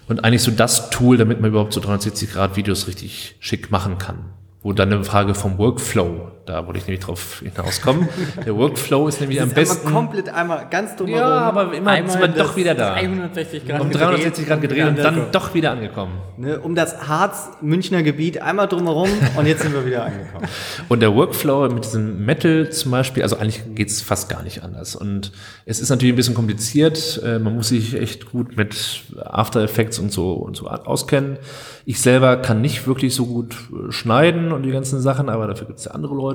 [0.09, 3.97] Und eigentlich so das Tool, damit man überhaupt so 360 Grad Videos richtig schick machen
[3.97, 4.27] kann.
[4.62, 8.09] Wo dann eine Frage vom Workflow, da wollte ich nämlich drauf hinauskommen.
[8.44, 9.92] Der Workflow ist nämlich am besten.
[9.92, 11.20] komplett einmal ganz drumherum.
[11.20, 12.94] Ja, aber immer ist man doch wieder da.
[12.94, 13.81] 360 Grad.
[13.81, 15.33] Um 360 Grad gedreht und dann angekommen.
[15.33, 16.12] doch wieder angekommen.
[16.38, 20.46] Ne, um das Harz-Münchner Gebiet einmal drumherum und jetzt sind wir wieder angekommen.
[20.88, 24.96] Und der Workflow mit diesem Metal zum Beispiel, also eigentlich geht's fast gar nicht anders.
[24.96, 25.33] Und
[25.66, 27.20] es ist natürlich ein bisschen kompliziert.
[27.24, 31.37] Äh, Man muss sich echt gut mit After Effects und so und so auskennen.
[31.85, 35.66] Ich selber kann nicht wirklich so gut äh, schneiden und die ganzen Sachen, aber dafür
[35.66, 36.30] gibt's ja andere Leute.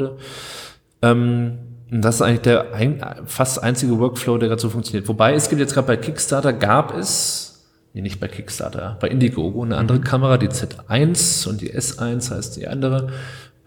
[1.01, 1.60] Ähm,
[1.91, 5.08] und das ist eigentlich der ein, fast einzige Workflow, der gerade so funktioniert.
[5.08, 9.63] Wobei es gibt jetzt gerade bei Kickstarter gab es, nee, nicht bei Kickstarter, bei Indiegogo
[9.63, 13.10] eine andere Kamera, die Z1 und die S1 heißt die andere.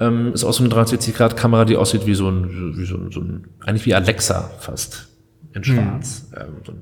[0.01, 3.21] Ähm, ist auch so eine 360-Grad-Kamera, die aussieht wie so ein, wie so ein, so
[3.21, 5.09] ein, eigentlich wie Alexa fast
[5.55, 6.29] in schwarz.
[6.37, 6.79] Ähm, so ein,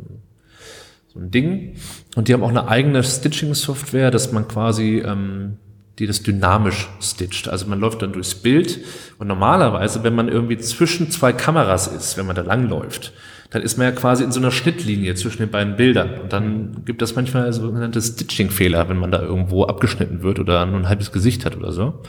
[1.09, 1.77] so ein Ding.
[2.15, 5.57] Und die haben auch eine eigene Stitching-Software, dass man quasi, ähm,
[5.99, 7.49] die das dynamisch stitcht.
[7.49, 8.81] Also man läuft dann durchs Bild
[9.19, 13.13] und normalerweise, wenn man irgendwie zwischen zwei Kameras ist, wenn man da langläuft,
[13.51, 16.21] dann ist man ja quasi in so einer Schnittlinie zwischen den beiden Bildern.
[16.21, 20.81] Und dann gibt das manchmal sogenannte Stitching-Fehler, wenn man da irgendwo abgeschnitten wird oder nur
[20.81, 22.03] ein halbes Gesicht hat oder so.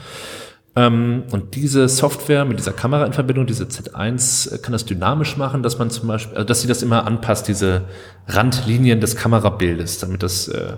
[0.75, 5.37] Ähm, und diese Software mit dieser Kamera in Verbindung, diese Z1, äh, kann das dynamisch
[5.37, 7.85] machen, dass man zum Beispiel, also dass sie das immer anpasst, diese
[8.27, 10.73] Randlinien des Kamerabildes, damit das äh,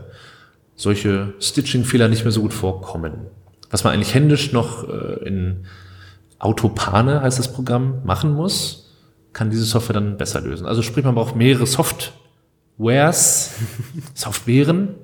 [0.79, 3.27] solche Stitching-Fehler nicht mehr so gut vorkommen.
[3.69, 5.65] Was man eigentlich händisch noch äh, in
[6.39, 8.95] Autopane, heißt das Programm, machen muss,
[9.33, 10.65] kann diese Software dann besser lösen.
[10.65, 13.55] Also sprich, man braucht mehrere Softwares,
[14.13, 14.95] Softwaren,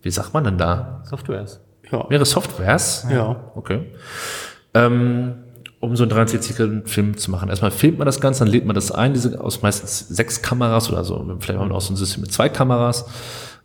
[0.00, 1.02] wie sagt man denn da?
[1.04, 1.60] Softwares.
[1.90, 2.06] Ja.
[2.08, 3.04] Mehrere Softwares?
[3.10, 3.50] Ja.
[3.56, 3.86] Okay.
[4.74, 5.34] Ähm,
[5.80, 7.48] um so einen 360-Film zu machen.
[7.48, 10.88] Erstmal filmt man das Ganze, dann lädt man das ein, diese aus meistens sechs Kameras
[10.88, 11.16] oder so.
[11.40, 13.06] Vielleicht haben wir auch so ein System mit zwei Kameras.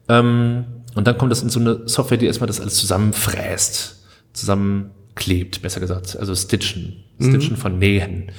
[0.10, 4.04] Ähm, und dann kommt das in so eine Software, die erstmal das alles zusammenfräst,
[4.34, 8.32] zusammen klebt, besser gesagt, also Stitchen, Stitchen von Nähen.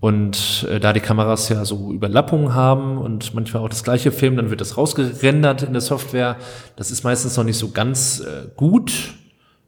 [0.00, 4.36] Und äh, da die Kameras ja so Überlappungen haben und manchmal auch das gleiche filmen,
[4.36, 6.36] dann wird das rausgerendert in der Software.
[6.76, 9.14] Das ist meistens noch nicht so ganz äh, gut.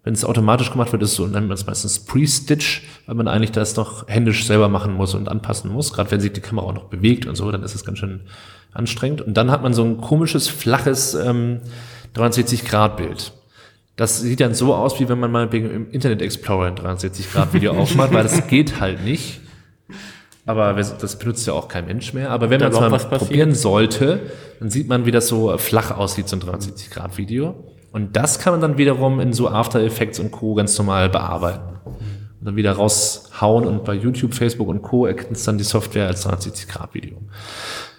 [0.05, 3.53] Wenn es automatisch gemacht wird, ist so, nennt man es meistens Pre-Stitch, weil man eigentlich
[3.53, 5.93] das noch händisch selber machen muss und anpassen muss.
[5.93, 8.21] Gerade wenn sich die Kamera auch noch bewegt und so, dann ist es ganz schön
[8.73, 9.23] anstrengend.
[9.23, 11.61] Und dann hat man so ein komisches, flaches ähm,
[12.15, 13.33] 360-Grad-Bild.
[13.97, 18.13] Das sieht dann so aus, wie wenn man mal im Internet Explorer ein 360-Grad-Video aufmacht,
[18.13, 19.41] weil das geht halt nicht.
[20.47, 22.31] Aber das benutzt ja auch kein Mensch mehr.
[22.31, 23.21] Aber wenn man es mal passiert?
[23.21, 24.21] probieren sollte,
[24.61, 27.55] dann sieht man, wie das so flach aussieht, so ein 360-Grad-Video.
[27.93, 30.55] Und das kann man dann wiederum in so After Effects und Co.
[30.55, 31.79] ganz normal bearbeiten.
[31.85, 35.07] Und dann wieder raushauen und bei YouTube, Facebook und Co.
[35.07, 37.17] erkennt es dann die Software als 360-Grad-Video.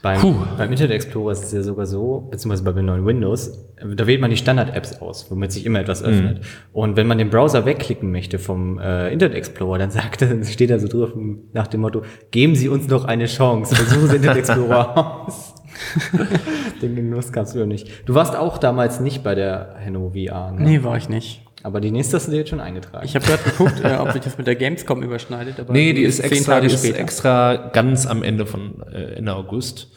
[0.06, 0.36] Beim, Puh.
[0.56, 4.22] beim Internet Explorer ist es ja sogar so, beziehungsweise bei den neuen Windows, da wählt
[4.22, 6.42] man die Standard-Apps aus, womit sich immer etwas öffnet.
[6.74, 10.70] Und wenn man den Browser wegklicken möchte vom äh, Internet Explorer, dann sagt er, steht
[10.70, 11.10] da so drauf
[11.54, 15.56] nach dem Motto, geben Sie uns noch eine Chance, versuchen Sie Internet Explorer aus.
[16.84, 18.08] den Genuss gab's früher nicht.
[18.08, 20.62] Du warst auch damals nicht bei der Hanno VR, ne?
[20.62, 21.45] Nee, war ich nicht.
[21.66, 23.04] Aber die nächste hast du dir jetzt schon eingetragen.
[23.06, 25.60] Ich habe gerade geguckt, äh, ob sich das mit der Gamescom überschneidet.
[25.60, 29.88] Aber Nee, die ist extra, die ist extra ganz am Ende von äh, Ende August.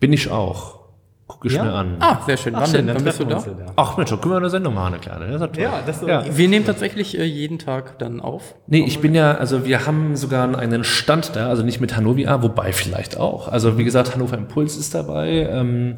[0.00, 0.80] Bin ich auch.
[1.26, 1.64] Guck ich Ja?
[1.64, 1.96] mir an.
[2.00, 2.54] Ah, sehr schön.
[2.54, 2.86] Ach, Wann, schön, denn?
[2.88, 3.36] dann Wann bist du da?
[3.36, 5.26] ja Ach Mensch, da können wir eine Sendung machen, eine kleine.
[5.26, 5.62] Das ist ja toll.
[5.62, 6.08] Ja, das so.
[6.08, 6.24] Ja.
[6.34, 8.54] Wir nehmen tatsächlich äh, jeden Tag dann auf.
[8.66, 12.42] Nee, ich bin ja, also wir haben sogar einen Stand da, also nicht mit Hannover,
[12.42, 13.48] wobei vielleicht auch.
[13.48, 15.96] Also wie gesagt, Hannover Impuls ist dabei, ähm,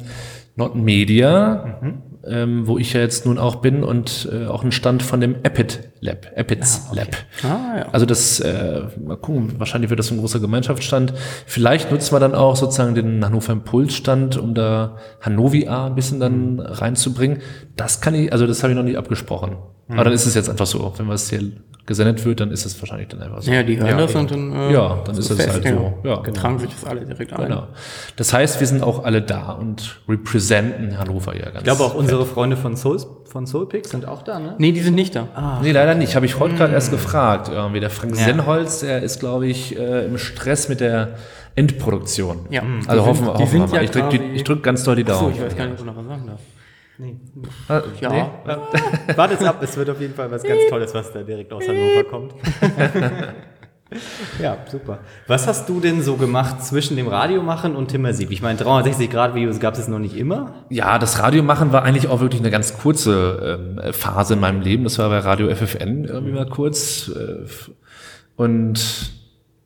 [0.57, 1.79] Not Media,
[2.27, 5.35] ähm, wo ich ja jetzt nun auch bin und äh, auch ein Stand von dem
[5.43, 7.07] Epid Lab, Epids Lab.
[7.43, 7.89] Ah, ja.
[7.91, 11.13] Also das, äh, mal gucken, wahrscheinlich wird das ein großer Gemeinschaftsstand.
[11.45, 16.59] Vielleicht nutzen wir dann auch sozusagen den Hannover Impulsstand, um da Hannover ein bisschen dann
[16.59, 17.41] reinzubringen.
[17.75, 19.57] Das kann ich, also das habe ich noch nicht abgesprochen.
[19.87, 20.93] Aber dann ist es jetzt einfach so.
[20.97, 21.51] Wenn was hier
[21.85, 23.51] gesendet wird, dann ist es wahrscheinlich dann einfach so.
[23.51, 25.93] Ja, die hören das und dann, äh, Ja, dann ist es halt so.
[26.03, 26.39] Ja, genau.
[26.39, 27.47] Tragen sich das alle direkt ein.
[27.47, 27.67] Genau.
[28.15, 31.57] Das heißt, wir sind auch alle da und representen Hannover ja ganz.
[31.59, 34.55] Ich glaube auch unsere Freunde von Soul, von Soulpix sind auch da, ne?
[34.57, 35.59] Nee, die sind nicht da.
[35.61, 36.15] Nee, leider nicht.
[36.15, 37.49] Habe ich heute gerade erst gefragt.
[37.49, 38.23] Irgendwie der Frank Ja.
[38.25, 41.15] Senholz, der ist, glaube ich, äh, im Stress mit der
[41.55, 42.47] Endproduktion.
[42.49, 42.63] Ja.
[42.87, 43.75] Also hoffen, die hoffen sind wir mal.
[43.77, 45.35] ja ich drücke drück ganz doll die Achso, Daumen.
[45.35, 46.39] ich weiß gar nicht, ob ich noch was sagen darf.
[47.67, 48.09] Ah, Ja.
[48.09, 49.15] nee?
[49.15, 52.03] Wartet ab, es wird auf jeden Fall was ganz Tolles, was da direkt aus Hannover
[52.09, 52.33] kommt.
[54.41, 54.99] ja, super.
[55.27, 58.31] Was hast du denn so gemacht zwischen dem Radiomachen und Timmersieb?
[58.31, 60.65] Ich meine, 360-Grad-Videos gab es noch nicht immer.
[60.69, 64.61] Ja, das Radio machen war eigentlich auch wirklich eine ganz kurze ähm, Phase in meinem
[64.61, 64.83] Leben.
[64.85, 67.09] Das war bei Radio FFN irgendwie mal kurz.
[67.09, 67.45] Äh,
[68.37, 69.11] und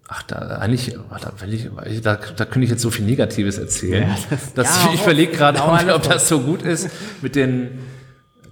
[0.09, 4.09] ach, da eigentlich, da, will ich, da, da könnte ich jetzt so viel Negatives erzählen.
[4.55, 6.89] dass ja, ich überlege gerade, ob, ob das so gut ist
[7.21, 7.79] mit den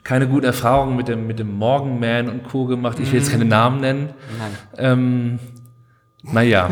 [0.03, 2.65] keine guten Erfahrungen mit dem mit dem Morgenman und Co.
[2.65, 2.97] gemacht.
[2.99, 4.09] Ich will jetzt keine Namen nennen.
[4.77, 5.39] Ähm,
[6.23, 6.69] naja,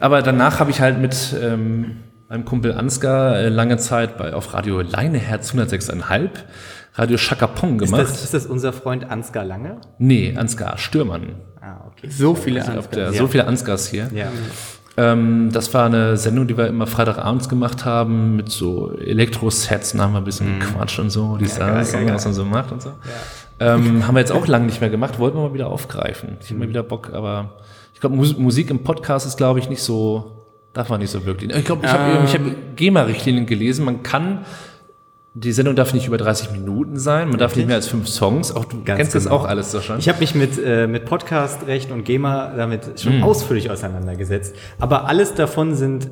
[0.00, 4.52] aber danach habe ich halt mit ähm, meinem Kumpel Ansgar äh, lange Zeit bei, auf
[4.54, 6.30] Radio Leineherz 106,5
[6.94, 8.02] Radio Chakapong Ist gemacht.
[8.02, 9.80] das, ist das unser Freund Ansgar Lange?
[9.98, 11.36] nee, Ansgar Stürmann.
[11.62, 12.10] Ah, okay.
[12.10, 12.94] So viele Ich hab Ansgar.
[13.10, 14.10] der, So viele Ansgars hier.
[14.12, 14.26] Ja.
[14.96, 19.92] Ähm, das war eine Sendung, die wir immer Freitagabends gemacht haben mit so Elektro-Sets.
[19.92, 22.82] Da haben wir ein bisschen gequatscht und so, die ja, was man so macht und
[22.82, 22.92] so.
[23.60, 26.36] Ähm, haben wir jetzt auch lange nicht mehr gemacht, wollten wir mal wieder aufgreifen.
[26.42, 27.54] Ich habe mal wieder Bock, aber
[27.94, 31.24] ich glaube, Mus Musik im Podcast ist, glaube ich, nicht so, darf man nicht so
[31.24, 31.54] wirklich.
[31.54, 34.44] Ich glaube, ich habe ich hab GEMA-Richtlinien gelesen, man kann,
[35.34, 38.54] die Sendung darf nicht über 30 Minuten sein, man darf nicht mehr als fünf Songs.
[38.54, 39.36] Auch du Ganz kennst das genau.
[39.36, 39.98] auch alles so schon.
[39.98, 44.54] Ich habe mich mit, äh, mit Podcast-Recht und GEMA damit schon ausführlich auseinandergesetzt.
[44.78, 46.10] Aber alles davon sind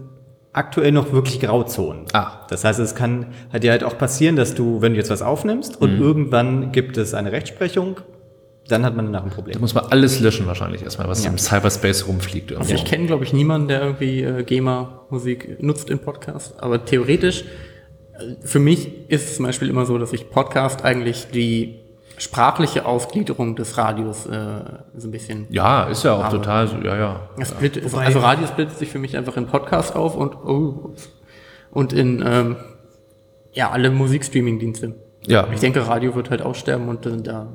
[0.53, 2.07] aktuell noch wirklich Grauzonen.
[2.13, 2.47] Ah.
[2.49, 5.23] Das heißt, es kann halt dir halt auch passieren, dass du, wenn du jetzt was
[5.23, 8.01] aufnimmst und irgendwann gibt es eine Rechtsprechung,
[8.69, 9.55] dann hat man danach ein Problem.
[9.55, 12.53] da muss man alles löschen wahrscheinlich erstmal, was im Cyberspace rumfliegt.
[12.53, 12.75] Also Irgendwo.
[12.75, 16.55] ich kenne, glaube ich, niemanden, der irgendwie äh, GEMA-Musik nutzt im Podcast.
[16.63, 17.45] Aber theoretisch,
[18.43, 21.81] für mich ist es zum Beispiel immer so, dass ich Podcast eigentlich die
[22.19, 24.61] sprachliche Ausgliederung des Radios äh,
[24.97, 25.47] so ein bisschen...
[25.51, 27.29] Ja, ist ja auch Aber- total so, ja, ja.
[27.45, 30.95] Split, also Radio splittet sich für mich einfach in Podcast auf und, oh,
[31.71, 32.57] und in ähm,
[33.53, 34.95] ja, alle Musikstreaming-Dienste.
[35.27, 37.49] Ja, Ich denke, Radio wird halt aussterben und äh, da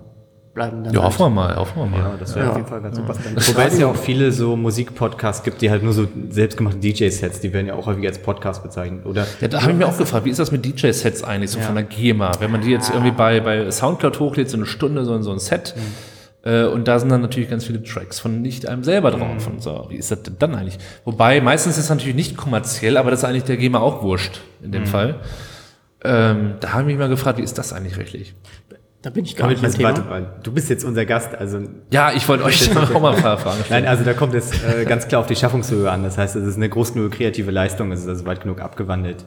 [0.56, 2.00] bleiben dann ja halt hoffen wir mal, hoffen wir mal.
[2.00, 2.52] Ja, das wäre Ja.
[2.52, 3.14] auf jeden Fall ganz super.
[3.36, 7.54] Wobei es ja auch viele so Musikpodcasts gibt, die halt nur so selbstgemachte DJ-Sets, die
[7.54, 9.28] werden ja auch häufig als Podcast bezeichnet, oder?
[9.42, 11.76] Ja, da habe ich mir auch gefragt, wie ist das mit DJ-Sets eigentlich, so von
[11.76, 12.32] der GEMA?
[12.40, 15.40] Wenn man die jetzt irgendwie bei, bei Soundcloud hochlädt, so eine Stunde, so, so ein
[15.40, 15.76] Set,
[16.44, 19.48] äh, und da sind dann natürlich ganz viele Tracks von nicht einem selber drauf.
[19.48, 20.78] Und so, wie ist das denn dann eigentlich?
[21.04, 24.40] Wobei, meistens ist es natürlich nicht kommerziell, aber das ist eigentlich der GEMA auch wurscht,
[24.64, 25.16] in dem Fall.
[26.04, 28.36] Ähm, da habe ich mich mal gefragt, wie ist das eigentlich rechtlich?
[29.06, 31.60] Da bin ich gar nicht im warte, warte, du bist jetzt unser Gast, also
[31.92, 33.84] Ja, ich wollte euch auch mal ein paar Fragen stellen.
[33.84, 36.02] Nein, also da kommt es äh, ganz klar auf die Schaffungshöhe an.
[36.02, 39.26] Das heißt, es ist eine groß genug kreative Leistung, es ist also weit genug abgewandelt.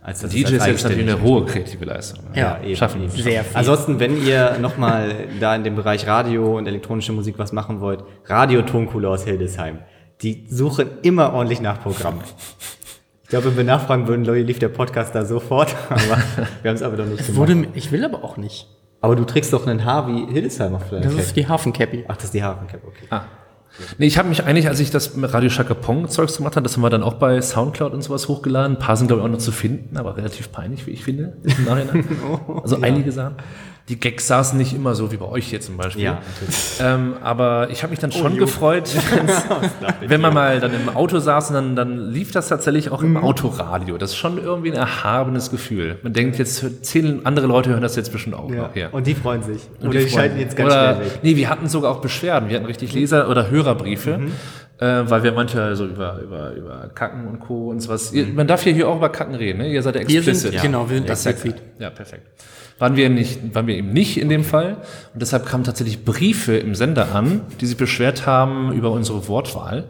[0.00, 2.24] Als dass es DJ als ist jetzt natürlich eine hohe kreative Leistung.
[2.32, 2.40] ne?
[2.40, 3.10] Ja, eben, schaffen eben.
[3.10, 3.54] Sehr viel.
[3.54, 8.04] Ansonsten, wenn ihr nochmal da in dem Bereich Radio und elektronische Musik was machen wollt,
[8.24, 9.80] Radio Tonkuhle aus Hildesheim.
[10.22, 12.22] Die suchen immer ordentlich nach Programmen.
[13.24, 16.16] Ich glaube, wenn wir nachfragen würden, Leute, lief der Podcast da sofort, aber
[16.62, 17.36] wir haben es aber doch nicht gemacht.
[17.36, 18.66] Wurde, ich will aber auch nicht.
[19.00, 21.20] Aber du trägst doch einen Haar wie Hildesheim auf deiner Das Cap.
[21.22, 22.04] ist die Hafencappy.
[22.08, 23.06] Ach, das ist die Hafencap, okay.
[23.10, 23.22] Ah.
[23.98, 26.64] Nee, ich habe mich eigentlich, als ich das mit Radio Shaka Pong Zeugs gemacht habe,
[26.64, 28.76] das haben wir dann auch bei Soundcloud und sowas hochgeladen.
[28.76, 31.36] Ein paar sind, glaube ich, auch noch zu finden, aber relativ peinlich, wie ich finde,
[31.44, 32.04] im Nachhinein.
[32.62, 33.36] Also einige Sachen.
[33.88, 36.04] Die Gags saßen nicht immer so wie bei euch hier zum Beispiel.
[36.04, 36.56] Ja, natürlich.
[36.80, 38.90] Ähm, aber ich habe mich dann schon gefreut,
[40.06, 43.16] wenn man mal dann im Auto saß und dann, dann lief das tatsächlich auch im
[43.16, 43.96] Autoradio.
[43.98, 45.98] Das ist schon irgendwie ein erhabenes Gefühl.
[46.02, 48.56] Man denkt, jetzt zehn andere Leute hören das jetzt bestimmt auch Ja.
[48.62, 48.76] noch.
[48.76, 48.88] Ja.
[48.90, 49.62] Und die freuen sich.
[49.80, 51.18] Und Oder die, freuen- schalten jetzt ganz oder, schnell weg.
[51.22, 52.48] Nee, wir hatten sogar auch Beschwerden.
[52.48, 54.20] Wir hatten richtig Leser- oder Hörerbriefe,
[54.78, 57.70] äh, weil wir manchmal so über, über, über Kacken und Co.
[57.70, 58.12] und sowas.
[58.12, 59.68] Ihr, man darf ja hier auch über Kacken reden, ne?
[59.72, 60.52] Ihr seid ja Wir explicit.
[60.52, 61.62] sind, genau, wir sind Das ist ja explizit.
[61.78, 62.22] Ja, perfekt.
[62.78, 64.76] Waren wir, nicht, waren wir eben nicht in dem Fall.
[65.12, 69.84] Und deshalb kamen tatsächlich Briefe im Sender an, die sich beschwert haben über unsere Wortwahl.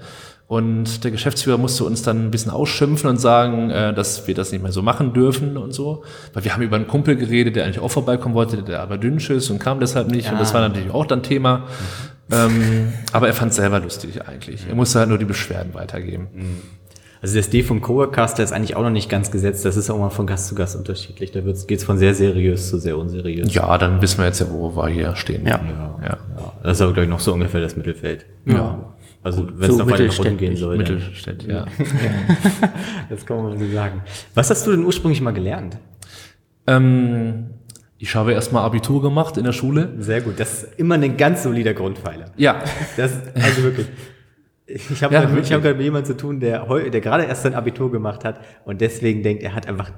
[0.49, 4.51] Und der Geschäftsführer musste uns dann ein bisschen ausschimpfen und sagen, äh, dass wir das
[4.51, 6.05] nicht mehr so machen dürfen und so.
[6.33, 9.29] Weil wir haben über einen Kumpel geredet, der eigentlich auch vorbeikommen wollte, der aber dünsch
[9.29, 10.33] ist und kam deshalb nicht.
[10.33, 11.65] Und das war natürlich auch dann Thema.
[12.33, 14.67] Ähm, aber er fand es selber lustig eigentlich.
[14.67, 16.29] Er musste halt nur die Beschwerden weitergeben.
[17.21, 19.67] Also das D vom Coworcaster ist eigentlich auch noch nicht ganz gesetzt.
[19.67, 21.31] Das ist auch mal von Gast zu Gast unterschiedlich.
[21.31, 23.53] Da geht es von sehr seriös zu sehr unseriös.
[23.53, 25.47] Ja, dann wissen wir jetzt ja, wo wir hier stehen.
[25.47, 25.61] Ja.
[25.61, 25.99] ja.
[26.03, 26.19] Ja,
[26.63, 28.25] das ist aber, glaube ich, noch so ungefähr das Mittelfeld.
[28.47, 28.79] Ja.
[29.29, 30.39] Also wenn es so mittelständig.
[30.39, 30.77] gehen soll.
[30.77, 31.67] Mittelstädt, ja.
[33.11, 34.03] Das kann man so sagen.
[34.35, 35.79] Was hast du denn ursprünglich mal gelernt?
[36.67, 37.51] ähm,
[38.01, 39.93] ich habe erstmal Abitur gemacht in der Schule.
[39.99, 40.39] Sehr gut.
[40.39, 42.27] Das ist immer ein ganz solider Grundpfeiler.
[42.37, 42.63] Ja.
[42.97, 43.89] Das, also wirklich.
[44.67, 47.55] Ich habe Ja, gerade hab grad mit jemandem zu tun, der, der gerade erst sein
[47.55, 49.91] Abitur gemacht hat und deswegen denkt, er hat einfach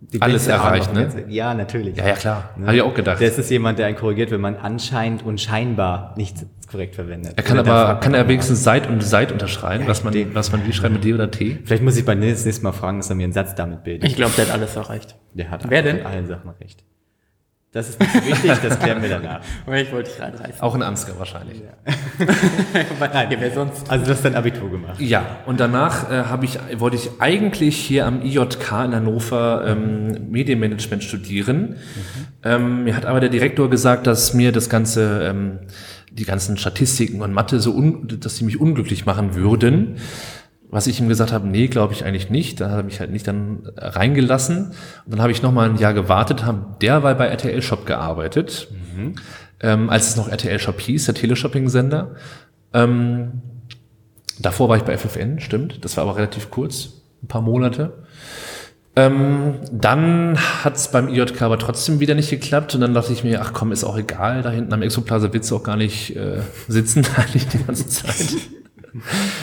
[0.00, 1.24] die Alles erreicht, ne?
[1.28, 1.96] Ja, natürlich.
[1.96, 2.50] Ja, ja, klar.
[2.56, 2.66] Ne?
[2.66, 3.20] Habe ich auch gedacht.
[3.20, 6.36] Das ist jemand, der einen korrigiert, wenn man anscheinend und scheinbar nicht
[6.70, 7.32] korrekt verwendet.
[7.36, 10.26] Er kann aber, kann er wenigstens Seit und Seit unterschreiben, was man, D.
[10.34, 11.58] was man wie schreibt mit D oder T?
[11.64, 14.08] Vielleicht muss ich bei Nils nächstes Mal fragen, dass er mir einen Satz damit bildet.
[14.08, 15.16] Ich glaube, der hat alles erreicht.
[15.32, 16.04] Der hat Wer denn?
[16.04, 16.84] allen Sachen recht.
[17.76, 19.42] Das ist nicht so wichtig, das klären wir danach.
[19.66, 20.62] Aber ich wollte dich reinreißen.
[20.62, 21.60] Auch in Ansgar wahrscheinlich.
[23.00, 23.90] Nein, wer sonst?
[23.90, 24.98] Also du hast dein Abitur gemacht.
[24.98, 31.04] Ja, und danach äh, ich, wollte ich eigentlich hier am IJK in Hannover ähm, Medienmanagement
[31.04, 31.76] studieren.
[32.42, 35.58] Ähm, mir hat aber der Direktor gesagt, dass mir das ganze, ähm,
[36.10, 39.96] die ganzen Statistiken und Mathe so, un, dass sie mich unglücklich machen würden.
[40.70, 42.60] Was ich ihm gesagt habe, nee, glaube ich eigentlich nicht.
[42.60, 44.66] Da hat er mich halt nicht dann reingelassen.
[45.04, 48.68] Und dann habe ich noch mal ein Jahr gewartet, habe derweil bei RTL Shop gearbeitet,
[49.60, 52.16] ähm, als es noch RTL Shop hieß, der Teleshopping-Sender.
[52.72, 53.42] Ähm,
[54.38, 55.84] Davor war ich bei FFN, stimmt.
[55.84, 56.90] Das war aber relativ kurz,
[57.22, 57.92] ein paar Monate.
[58.94, 63.24] Ähm, dann hat es beim IJK aber trotzdem wieder nicht geklappt und dann dachte ich
[63.24, 66.16] mir, ach komm, ist auch egal, da hinten am Exoplaza willst du auch gar nicht
[66.16, 68.36] äh, sitzen, eigentlich die ganze Zeit.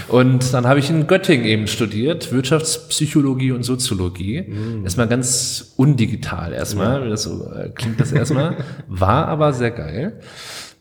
[0.08, 4.54] Und dann habe ich in Göttingen eben studiert, Wirtschaftspsychologie und Soziologie.
[4.84, 8.58] Erstmal ganz undigital erstmal, wie das so äh, klingt das erstmal.
[8.88, 10.20] War aber sehr geil.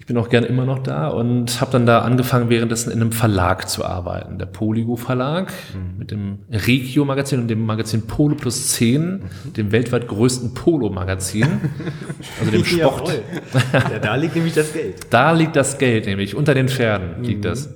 [0.03, 3.13] Ich bin auch gern immer noch da und habe dann da angefangen, währenddessen in einem
[3.13, 4.37] Verlag zu arbeiten.
[4.37, 5.53] Der Polygo Verlag
[5.97, 9.23] mit dem Regio Magazin und dem Magazin Polo Plus 10,
[9.57, 11.47] dem weltweit größten Polo Magazin,
[12.41, 13.23] also dem Sport.
[13.73, 15.07] Ja, da liegt nämlich das Geld.
[15.11, 17.69] Da liegt das Geld nämlich, unter den Pferden liegt das.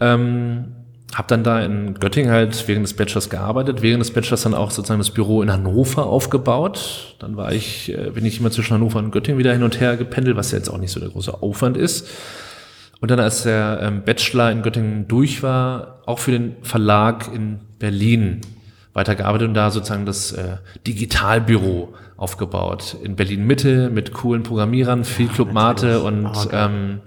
[0.00, 0.76] Ähm,
[1.14, 4.70] hab dann da in Göttingen halt während des Bachelors gearbeitet, während des Bachelors dann auch
[4.70, 7.16] sozusagen das Büro in Hannover aufgebaut.
[7.18, 9.96] Dann war ich, äh, bin ich immer zwischen Hannover und Göttingen wieder hin und her
[9.96, 12.08] gependelt, was ja jetzt auch nicht so der große Aufwand ist.
[13.00, 17.60] Und dann, als der ähm, Bachelor in Göttingen durch war, auch für den Verlag in
[17.78, 18.42] Berlin
[18.92, 22.96] weitergearbeitet und da sozusagen das äh, Digitalbüro aufgebaut.
[23.02, 27.00] In Berlin Mitte mit coolen Programmierern, viel Club Mate und ähm,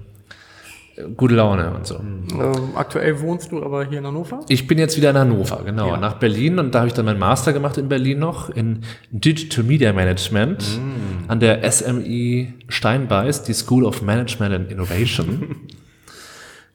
[1.17, 1.95] gute Laune und so.
[1.95, 4.41] Ähm, aktuell wohnst du aber hier in Hannover?
[4.49, 5.97] Ich bin jetzt wieder in Hannover, genau, Ja.
[5.97, 9.63] nach Berlin und da habe ich dann meinen Master gemacht in Berlin noch in Digital
[9.63, 10.79] Media Management
[11.27, 15.55] an der SMI Steinbeiß, die School of Management and Innovation.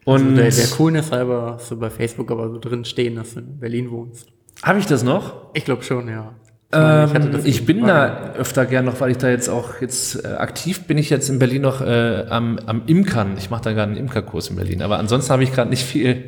[0.04, 3.40] Und Der, der Coolness halber hast du bei Facebook aber so drin stehen, dass du
[3.40, 4.28] in Berlin wohnst.
[4.62, 5.50] habe ich das noch?
[5.52, 6.32] Ich glaube schon, ja.
[6.70, 10.28] Ähm, das ich bin da öfter gern noch, weil ich da jetzt auch jetzt äh,
[10.28, 13.36] aktiv bin ich jetzt in Berlin noch äh, am, am Imkern.
[13.38, 16.24] Ich mache da gerade einen Imkerkurs in Berlin, aber ansonsten habe ich gerade nicht viel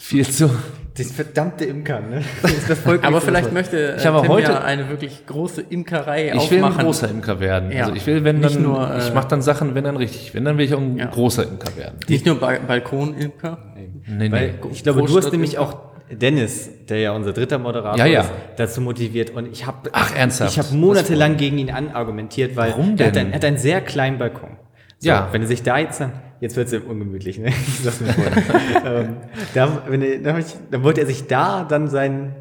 [0.00, 0.48] Viel zu.
[0.96, 2.22] Das verdammte Imker, ne?
[2.42, 5.60] Das ist das Volk Aber vielleicht möchte Ich habe Tim heute- ja eine wirklich große
[5.68, 7.70] Imkerei Ich will ein großer Imker werden.
[7.72, 7.84] Ja.
[7.84, 10.34] Also ich will, wenn Nicht dann, nur, äh, ich mache dann Sachen, wenn dann richtig.
[10.34, 11.06] Wenn dann will ich auch ein Ja.
[11.06, 11.98] großer Imker werden.
[12.08, 13.58] Nicht nur ba Balkonimker.
[14.06, 14.68] Nee, Weil nee.
[14.72, 15.76] ich glaube, du hast nämlich auch
[16.10, 18.20] Dennis, der ja unser dritter Moderator Ja, ja.
[18.22, 19.30] ist, dazu motiviert.
[19.30, 20.52] Und ich habe Ach, ernsthaft?
[20.52, 23.22] Ich habe monatelang gegen ihn anargumentiert, weil Warum er, hat denn?
[23.26, 24.56] einen, er hat einen sehr kleinen Balkon.
[24.98, 25.28] So, Ja.
[25.32, 26.02] Wenn er sich da jetzt,
[26.40, 27.48] jetzt wird es ungemütlich, ne?
[27.66, 28.08] Ich sag's mir
[28.86, 29.16] ähm,
[29.54, 32.34] da, wenn er, da, ich, dann wollte er sich da dann seinen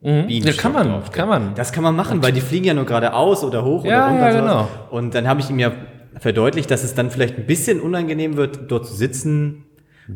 [0.00, 1.28] Ja, Bienenstock kann man, draufstellen.
[1.28, 1.54] kann man.
[1.54, 4.28] Das kann man machen, weil die fliegen ja nur geradeaus oder hoch Ja, oder runter.
[4.30, 4.68] ja, und genau.
[4.90, 5.72] Und dann habe ich ihm ja
[6.18, 9.64] verdeutlicht, dass es dann vielleicht ein bisschen unangenehm wird, dort zu sitzen.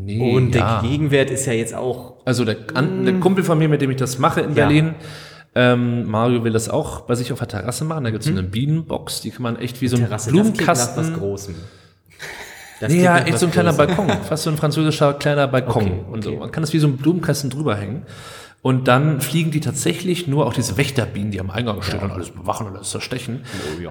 [0.04, 0.80] Nee, und ja.
[0.80, 3.90] der Gegenwert ist ja jetzt auch Also der, an, der Kumpel von mir, mit dem
[3.90, 4.54] ich das mache in Ja.
[4.66, 4.94] Berlin,
[5.54, 8.04] ähm, Mario will das auch bei sich auf der Terrasse machen.
[8.04, 10.30] Da gibt es so eine Bienenbox, die kann man echt wie so ein Terrasse.
[10.30, 11.12] Das Blumenkasten.
[11.12, 11.54] was Großem.
[12.80, 13.72] Das Nee, ja, echt so ein kleiner.
[13.72, 15.82] Balkon, fast so ein französischer kleiner Balkon.
[15.84, 16.30] Okay, Und so.
[16.30, 16.38] okay.
[16.40, 18.02] Man kann das wie so ein Blumenkasten drüber hängen.
[18.62, 22.30] Und dann fliegen die tatsächlich nur, auch diese Wächterbienen, die am Eingang stehen und alles
[22.30, 23.42] bewachen und alles zerstechen.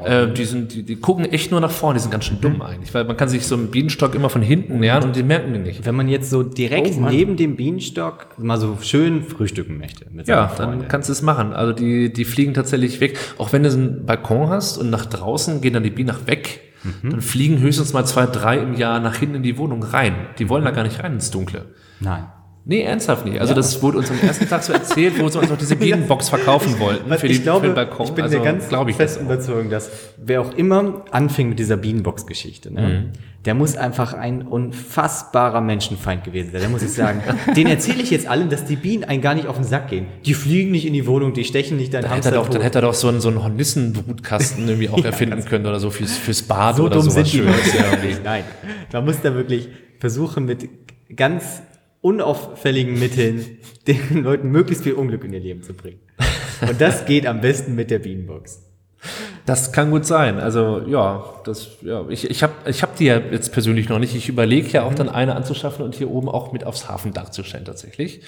[0.02, 2.42] Oh, äh, die, sind, die, die gucken echt nur nach vorne, die sind ganz schön
[2.42, 2.94] dumm eigentlich.
[2.94, 5.60] Weil man kann sich so einen Bienenstock immer von hinten nähern und die merken die
[5.60, 5.86] nicht.
[5.86, 10.08] Wenn man jetzt so direkt Oh, neben dem Bienenstock mal so schön frühstücken möchte.
[10.12, 11.54] Mit Ja, dann kannst du es machen.
[11.54, 13.18] Also die, die fliegen tatsächlich weg.
[13.38, 16.62] Auch wenn du einen Balkon hast und nach draußen gehen dann die Bienen nach weg,
[17.02, 17.10] Mhm.
[17.10, 20.14] dann fliegen höchstens mal zwei, drei im Jahr nach hinten in die Wohnung rein.
[20.38, 21.66] Die wollen da gar nicht rein ins Dunkle.
[22.00, 22.26] Nein.
[22.68, 23.40] Nee, ernsthaft nicht.
[23.40, 26.30] Also das wurde uns am ersten Tag so erzählt, wo sie uns noch diese Bienenbox
[26.30, 28.08] verkaufen wollten Weil für, die, ich glaube, für den Balkon.
[28.08, 31.50] ich bin also, der ganz glaube ich fest das überzeugt, dass wer auch immer anfing
[31.50, 33.10] mit dieser Bienenbox-Geschichte, ne, Mhm.
[33.46, 36.62] der muss einfach ein unfassbarer Menschenfeind gewesen sein.
[36.62, 37.22] Der muss ich sagen,
[37.56, 40.08] den erzähle ich jetzt allen, dass die Bienen einen gar nicht auf den Sack gehen.
[40.26, 42.56] Die fliegen nicht in die Wohnung, die stechen nicht dein hätte, er doch, tot.
[42.56, 45.92] dann hätte er doch so einen, so einen Hornissenbrutkasten irgendwie auch erfinden können oder so
[45.92, 47.74] fürs, fürs Bad so oder dumm sowas sind die Schönes.
[47.76, 48.18] Ja, ja.
[48.24, 48.44] Nein,
[48.92, 50.68] man muss da wirklich versuchen, mit
[51.16, 51.62] ganz
[52.06, 56.00] unauffälligen Mitteln den Leuten möglichst viel Unglück in ihr Leben zu bringen.
[56.62, 58.62] Und das geht am besten mit der Bienenbox.
[59.48, 60.40] Das kann gut sein.
[60.40, 64.16] Also ja, das, ja ich, ich habe ich hab die ja jetzt persönlich noch nicht.
[64.16, 64.96] Ich überlege ja auch Mhm.
[64.96, 68.22] dann eine anzuschaffen und hier oben auch mit aufs Hafendach zu stellen tatsächlich.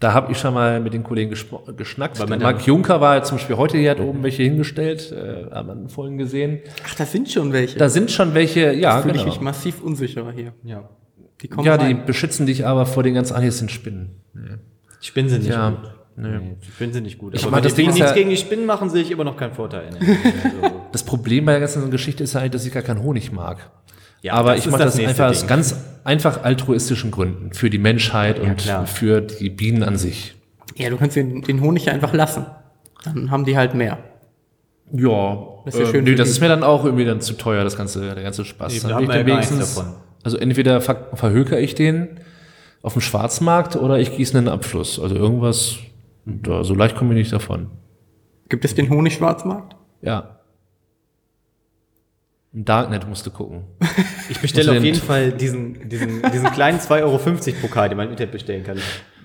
[0.00, 1.34] Da habe ich schon mal mit den Kollegen
[1.76, 2.20] geschnackt.
[2.20, 5.88] Weil Marc Juncker war zum Beispiel heute hier, hat oben welche hingestellt, äh, haben wir
[5.88, 6.60] vorhin gesehen.
[6.86, 7.78] Ach, das sind schon welche.
[7.78, 9.32] Da sind schon welche, ja, fühle ich genau.
[9.32, 10.52] mich massiv unsicherer hier.
[10.62, 10.88] Ja.
[11.42, 12.04] Die kommen Ja, die rein.
[12.06, 14.10] beschützen dich aber vor den ganzen, ah, hier sind Spinnen.
[14.34, 15.78] Die Spinnen sind nicht Ja, gut.
[16.16, 16.38] nö.
[16.40, 17.34] Nee, die Spinnen sind nicht gut.
[17.34, 19.10] Ich Aber meine, wenn das die Ding nichts ja- gegen die Spinnen machen, sehe ich
[19.10, 19.90] immer noch keinen Vorteil.
[20.00, 23.70] also, Das Problem bei der ganzen Geschichte ist halt, dass ich gar keinen Honig mag.
[24.20, 25.48] Ja, aber ich mache das das, einfach aus Ding.
[25.48, 27.52] ganz einfach altruistischen Gründen.
[27.52, 28.84] Für die Menschheit und klar.
[28.86, 30.34] für die Bienen an sich.
[30.74, 32.44] Ja, du kannst den, den Honig ja einfach lassen.
[33.04, 33.98] Dann haben die halt mehr.
[34.92, 36.32] Ja, Das ist ja äh, schön nee, für das die.
[36.32, 38.72] ist mir dann auch irgendwie dann zu teuer, das ganze, der ganze Spaß.
[38.72, 39.94] Nee, Dann haben wir ja wenigstens- davon.
[40.22, 42.20] Also entweder ver verhöker ich den
[42.82, 44.98] auf dem Schwarzmarkt oder ich gieße einen Abfluss.
[45.00, 45.76] Also irgendwas,
[46.24, 47.68] da, so leicht komme ich nicht davon.
[48.48, 49.76] Gibt es den Honig-Schwarzmarkt?
[50.02, 50.38] Ja.
[52.52, 53.64] Im Darknet musst du gucken.
[54.30, 57.18] Ich bestelle auf den- jeden Fall diesen, diesen, diesen kleinen 2,50 Euro
[57.60, 58.78] Pokal, den man im Internet bestellen kann.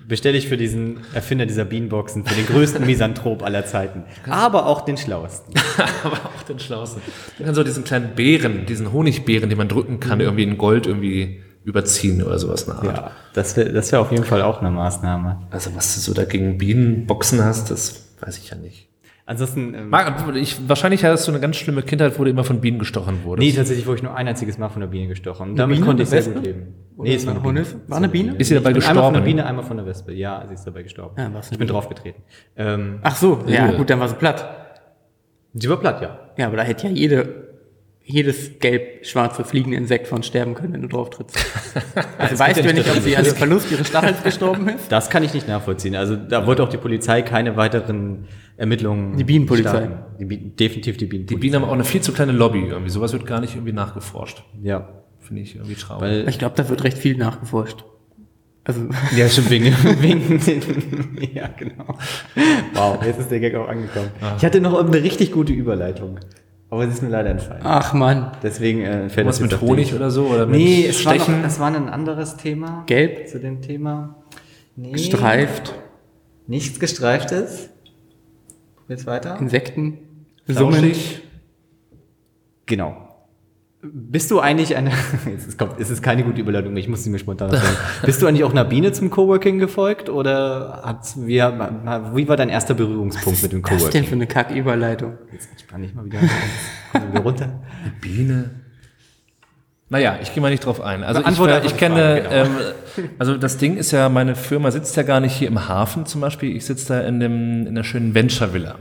[0.06, 4.04] Bestelle ich für diesen Erfinder dieser Bienenboxen, für den größten Misanthrop aller Zeiten.
[4.28, 5.54] Aber auch den schlauesten.
[6.04, 7.02] Aber auch den Schlausten.
[7.38, 10.86] Du kannst auch diesen kleinen Bären, diesen Honigbeeren, den man drücken kann, irgendwie in Gold
[10.86, 12.96] irgendwie überziehen oder sowas eine Art.
[12.96, 15.46] Ja, das wäre das wär auf jeden Fall auch eine Maßnahme.
[15.50, 18.88] Also was du so dagegen Bienenboxen hast, das weiß ich ja nicht.
[19.26, 22.60] Ansonsten, ähm, Marc, ich, wahrscheinlich hattest du eine ganz schlimme Kindheit, wo du immer von
[22.60, 23.48] Bienen gestochen wurdest.
[23.48, 25.50] nee, tatsächlich wurde ich nur ein einziges Mal von der Biene gestochen.
[25.50, 25.86] Und damit Biene?
[25.86, 26.74] konnte ich Eine sehr gut leben.
[26.98, 27.66] Oder es war eine eine Biene.
[27.88, 28.34] War eine Biene?
[28.36, 29.24] Ist sie dabei Ich bin Einmal von der gestorben?
[29.24, 30.12] Biene, einmal von der Wespe.
[30.12, 31.14] Ja, sie ist dabei gestorben.
[31.18, 32.22] Ja, war's eine ich bin draufgetreten.
[32.56, 33.76] Ähm, Ach so, ja, Ja.
[33.78, 34.44] gut, dann war sie platt.
[35.54, 36.18] sie war platt, ja.
[36.36, 37.43] Ja, aber da hätte ja jede,
[38.06, 41.38] jedes gelb-schwarze fliegende Insekt von sterben können, wenn du drauf trittst.
[42.18, 44.90] Also weißt du ja nicht, ob sie an dem Verlust ihres Stachels gestorben ist?
[44.90, 45.94] Das kann ich nicht nachvollziehen.
[45.96, 49.16] Also da wollte auch die Polizei keine weiteren Ermittlungen.
[49.16, 49.88] Die Bienenpolizei.
[50.18, 51.40] Die Bienen, definitiv die Die Bienenpolizei.
[51.40, 52.90] Bienen haben auch eine viel zu kleine Lobby irgendwie.
[52.90, 54.42] Sowas wird gar nicht irgendwie nachgeforscht.
[54.62, 54.88] Ja.
[55.20, 56.02] Finde ich irgendwie traurig.
[56.02, 57.84] Weil, Ich glaube, da wird recht viel nachgeforscht.
[58.64, 59.66] Also, ja, schon wegen,
[60.00, 60.62] wegen den,
[61.34, 61.98] ja, genau.
[62.74, 64.10] Wow, jetzt ist der Gag auch angekommen.
[64.38, 66.20] Ich hatte noch eine richtig gute Überleitung.
[66.74, 67.62] Aber sie ist mir leider entfallen.
[67.64, 69.94] ach Mann, Deswegen äh, fällt Was das mit Honig dich.
[69.94, 70.26] oder so?
[70.26, 72.82] Oder mit Nee, es war, noch, das war ein anderes Thema.
[72.86, 74.16] gelb, Zu dem Thema.
[74.74, 75.72] Nee, gestreift,
[76.48, 77.70] Nichts gestreiftes.
[78.88, 79.38] Jetzt weiter.
[79.40, 79.98] Insekten,
[80.48, 80.92] Summen.
[82.66, 83.13] Genau.
[83.92, 84.90] Bist du eigentlich eine,
[85.26, 87.76] jetzt ist, kommt, es ist keine gute Überleitung, ich muss sie mir spontan sagen.
[88.06, 92.48] Bist du eigentlich auch einer Biene zum Coworking gefolgt oder hat, wie, wie war dein
[92.48, 94.04] erster Berührungspunkt mit dem Was ist denn Coworking?
[94.04, 95.18] für eine Kacküberleitung?
[95.32, 97.60] Jetzt entspann ich mal wieder, wieder runter.
[98.00, 98.50] Biene?
[99.90, 101.04] Naja, ich gehe mal nicht drauf ein.
[101.04, 102.34] Also ich, einfach ich die kenne, Frage, genau.
[102.34, 106.06] ähm, also das Ding ist ja, meine Firma sitzt ja gar nicht hier im Hafen
[106.06, 106.56] zum Beispiel.
[106.56, 108.76] Ich sitze da in dem in der schönen Venture Villa.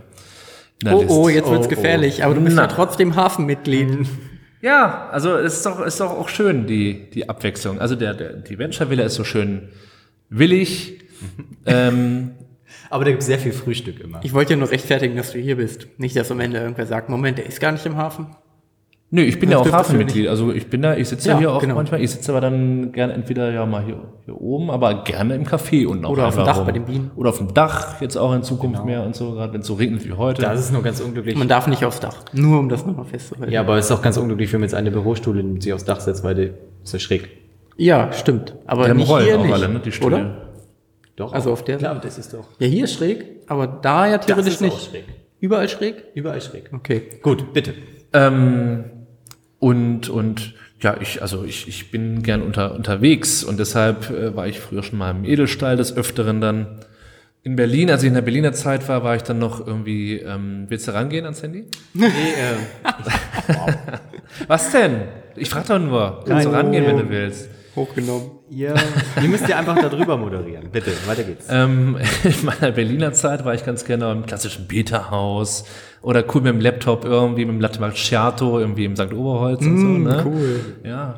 [0.85, 1.11] Oh, List.
[1.11, 1.75] oh, jetzt wird's Oh, oh.
[1.75, 2.23] gefährlich.
[2.23, 2.63] Aber du bist Na.
[2.63, 4.07] ja trotzdem Hafenmitglied.
[4.63, 7.81] Ja, also es ist doch ist doch auch schön die die Abwechslung.
[7.81, 9.67] Also der, der die Venture Villa ist so schön
[10.29, 11.01] willig.
[11.65, 12.31] ähm,
[12.89, 14.21] Aber da gibt es sehr viel Frühstück immer.
[14.23, 15.87] Ich wollte ja nur rechtfertigen, dass du hier bist.
[15.97, 18.27] Nicht, dass am Ende irgendwer sagt, Moment, der ist gar nicht im Hafen.
[19.15, 20.27] Nö, ich bin Das ja auch Hafenmitglied.
[20.27, 21.75] Also ich bin da, ich sitze ja, Ja, hier auch genau.
[21.75, 22.01] manchmal.
[22.01, 25.85] Ich sitze aber dann gerne entweder ja mal hier, hier oben, aber gerne im Café
[25.85, 26.65] und auch Oder auf dem Dach rum.
[26.65, 27.11] bei den Bienen.
[27.15, 29.75] Oder auf dem Dach jetzt auch in Zukunft mehr und so, gerade wenn es so
[29.75, 30.41] regnet wie heute.
[30.41, 31.35] Das ist nur ganz unglücklich.
[31.37, 32.23] Man darf nicht aufs Dach.
[32.33, 33.51] Nur um das nochmal festzuhalten.
[33.53, 35.85] Ja, aber es ist auch ganz unglücklich, wenn man jetzt eine Bürostuhle nimmt, sie aufs
[35.85, 36.49] Dach setzt, weil die
[36.83, 37.29] ist ja schräg.
[37.77, 38.55] Ja, stimmt.
[38.65, 40.15] Aber Die haben nicht Rollen hier auch nicht, alle, ne, die Stühle.
[40.15, 40.37] oder?
[41.17, 41.33] Doch.
[41.33, 42.07] Also auf der Klar, Seite.
[42.07, 42.47] das ist doch.
[42.57, 44.73] Ja, hier ist schräg, aber da ja theoretisch ist nicht.
[44.73, 45.03] auch schräg.
[45.39, 46.03] Überall schräg?
[46.15, 46.71] Überall schräg.
[46.73, 47.03] Okay.
[47.21, 47.75] Gut, bitte.
[48.11, 48.85] Ähm,
[49.63, 54.45] und, und ja, ich, also ich, ich bin gern unter, unterwegs und deshalb äh, war
[54.45, 56.81] ich früher schon mal im Edelstall des Öfteren dann.
[57.43, 60.65] In Berlin, als ich in der Berliner Zeit war, war ich dann noch irgendwie, ähm,
[60.67, 61.63] willst du rangehen ans Handy?
[61.93, 62.83] Nee, äh,
[64.47, 65.03] Was denn?
[65.37, 66.25] Ich frag doch nur.
[66.27, 66.65] Kannst du Nein.
[66.65, 67.49] rangehen, wenn du willst.
[67.77, 68.31] Hochgenommen.
[68.55, 68.75] Ihr,
[69.21, 70.69] ihr müsst ja einfach darüber moderieren.
[70.71, 71.47] Bitte, weiter geht's.
[71.49, 75.65] Ähm, in meiner Berliner Zeit war ich ganz gerne im klassischen Beta-Haus
[76.01, 79.13] oder cool mit dem Laptop irgendwie mit dem Latte Macchiato irgendwie im St.
[79.13, 79.87] Oberholz und so.
[79.87, 80.23] Ne?
[80.25, 80.59] Cool.
[80.83, 81.15] Ja.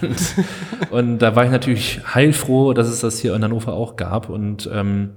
[0.00, 0.34] Und,
[0.90, 4.28] und da war ich natürlich heilfroh, dass es das hier in Hannover auch gab.
[4.28, 5.10] Und ähm,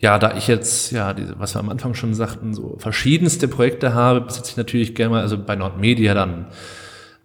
[0.00, 3.94] ja, da ich jetzt, ja, diese, was wir am Anfang schon sagten, so verschiedenste Projekte
[3.94, 6.46] habe, besitze ich natürlich gerne mal, also bei Nordmedia dann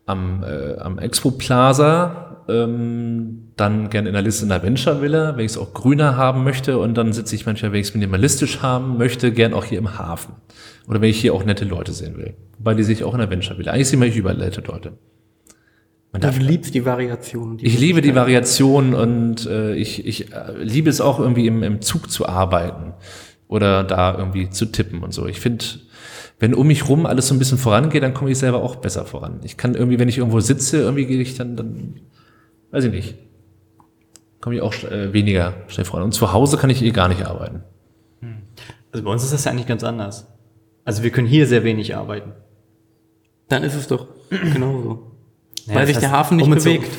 [0.05, 5.35] am, äh, am Expo Plaza, ähm, dann gerne in der Liste in der Venture Villa,
[5.35, 6.77] wenn ich es auch grüner haben möchte.
[6.77, 9.97] Und dann sitze ich manchmal, wenn ich es minimalistisch haben möchte, gern auch hier im
[9.97, 10.35] Hafen.
[10.87, 12.35] Oder wenn ich hier auch nette Leute sehen will.
[12.57, 13.71] Wobei die sehe ich auch in der Venture Villa.
[13.71, 14.93] Eigentlich sehe ich überall nette Leute.
[16.11, 17.57] Man Du liebst die Variation.
[17.57, 21.61] Die ich liebe die Variation und äh, ich, ich äh, liebe es auch irgendwie im,
[21.61, 22.93] im Zug zu arbeiten
[23.49, 25.27] oder da irgendwie zu tippen und so.
[25.27, 25.65] Ich finde,
[26.39, 29.05] wenn um mich rum alles so ein bisschen vorangeht, dann komme ich selber auch besser
[29.05, 29.41] voran.
[29.43, 31.95] Ich kann irgendwie, wenn ich irgendwo sitze, irgendwie gehe ich dann, dann
[32.75, 33.15] weiß ich nicht,
[34.41, 36.03] komme ich auch äh, weniger schnell voran.
[36.03, 37.63] Und zu Hause kann ich eh gar nicht arbeiten.
[38.91, 40.27] Also bei uns ist das ja eigentlich ganz anders.
[40.83, 42.31] Also wir können hier sehr wenig arbeiten.
[43.49, 45.11] Dann ist es doch genauso.
[45.67, 46.83] Naja, Weil sich der Hafen nicht um uns bewegt.
[46.83, 46.97] herum-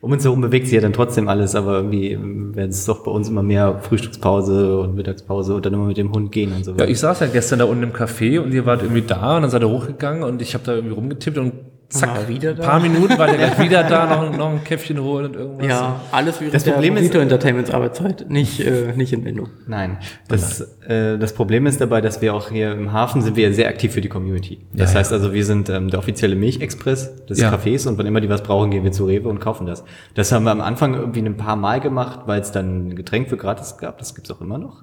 [0.00, 3.10] Um uns herum bewegt sich ja dann trotzdem alles, aber irgendwie werden es doch bei
[3.10, 6.74] uns immer mehr Frühstückspause und Mittagspause und dann immer mit dem Hund gehen und so
[6.76, 9.42] Ja, ich saß ja gestern da unten im Café und ihr wart irgendwie da und
[9.42, 11.52] dann seid ihr hochgegangen und ich habe da irgendwie rumgetippt und
[11.92, 12.62] zack, War wieder ein da?
[12.64, 15.66] paar Minuten war der gleich wieder da, noch, noch ein Käffchen holen und irgendwas.
[15.68, 19.48] Ja, alles während Das Problem ist- Entertainments Arbeitszeit, nicht, äh, nicht in Wendung.
[19.66, 23.52] Nein, das, äh, das Problem ist dabei, dass wir auch hier im Hafen sind wir
[23.54, 24.58] sehr aktiv für die Community.
[24.72, 27.52] Das Ja, heißt also, wir sind ähm, der offizielle Milchexpress des Ja.
[27.52, 29.84] Cafés und wenn immer die was brauchen, gehen wir zu Rewe und kaufen das.
[30.14, 33.28] Das haben wir am Anfang irgendwie ein paar Mal gemacht, weil es dann ein Getränk
[33.28, 33.98] für gratis gab.
[33.98, 34.82] Das gibt's auch immer noch.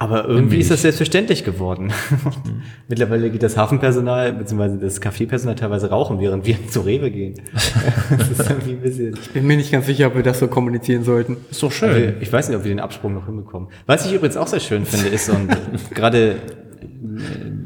[0.00, 1.92] Aber irgendwie ist das selbstverständlich geworden.
[2.88, 4.78] Mittlerweile geht das Hafenpersonal bzw.
[4.80, 7.34] das Kaffeepersonal teilweise rauchen, während wir zu Rewe gehen.
[7.52, 9.18] das ist irgendwie ein bisschen.
[9.34, 11.36] Bin mir nicht ganz sicher, ob wir das so kommunizieren sollten.
[11.50, 11.90] Ist doch schön.
[11.90, 13.68] Also, ich weiß nicht, ob wir den Absprung noch hinbekommen.
[13.84, 15.48] Was ich übrigens auch sehr schön finde, ist, und
[15.94, 16.36] gerade äh,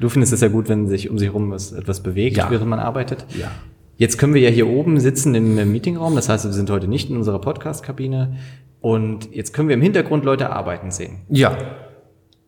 [0.01, 2.51] du findest es ja gut, wenn sich um sich herum was, etwas bewegt, Ja.
[2.51, 3.27] während man arbeitet.
[3.39, 3.53] Ja.
[3.97, 6.89] Jetzt können wir ja hier oben sitzen im, im Meetingraum, das heißt, wir sind heute
[6.89, 8.39] nicht in unserer Podcast-Kabine.
[8.81, 11.19] Und jetzt können wir im Hintergrund Leute arbeiten sehen.
[11.29, 11.57] Ja.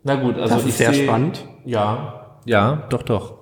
[0.06, 1.44] Na gut, also Das ist ich sehr seh- spannend.
[1.64, 2.38] Ja.
[2.44, 3.34] Ja, doch, doch.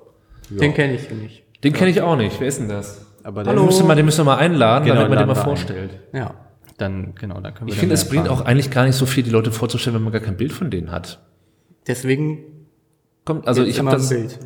[0.48, 1.44] Den kenne ich nicht.
[1.62, 2.40] Den kenne ich auch nicht.
[2.40, 3.06] Wer ist denn das?
[3.22, 3.46] Aber Hallo.
[3.50, 5.40] dann, Den müssen wir, den müssen wir mal einladen, Genau, damit man den mal wir
[5.40, 5.44] ein.
[5.44, 5.90] vorstellt.
[6.12, 6.34] Ja.
[6.78, 9.22] dann, genau, dann können wir Ich finde, es bringt auch eigentlich gar nicht so viel,
[9.22, 11.20] die Leute vorzustellen, wenn man gar kein Bild von denen hat.
[11.86, 12.66] Deswegen
[13.24, 14.38] Kommt, also ich habe das, ein Bild.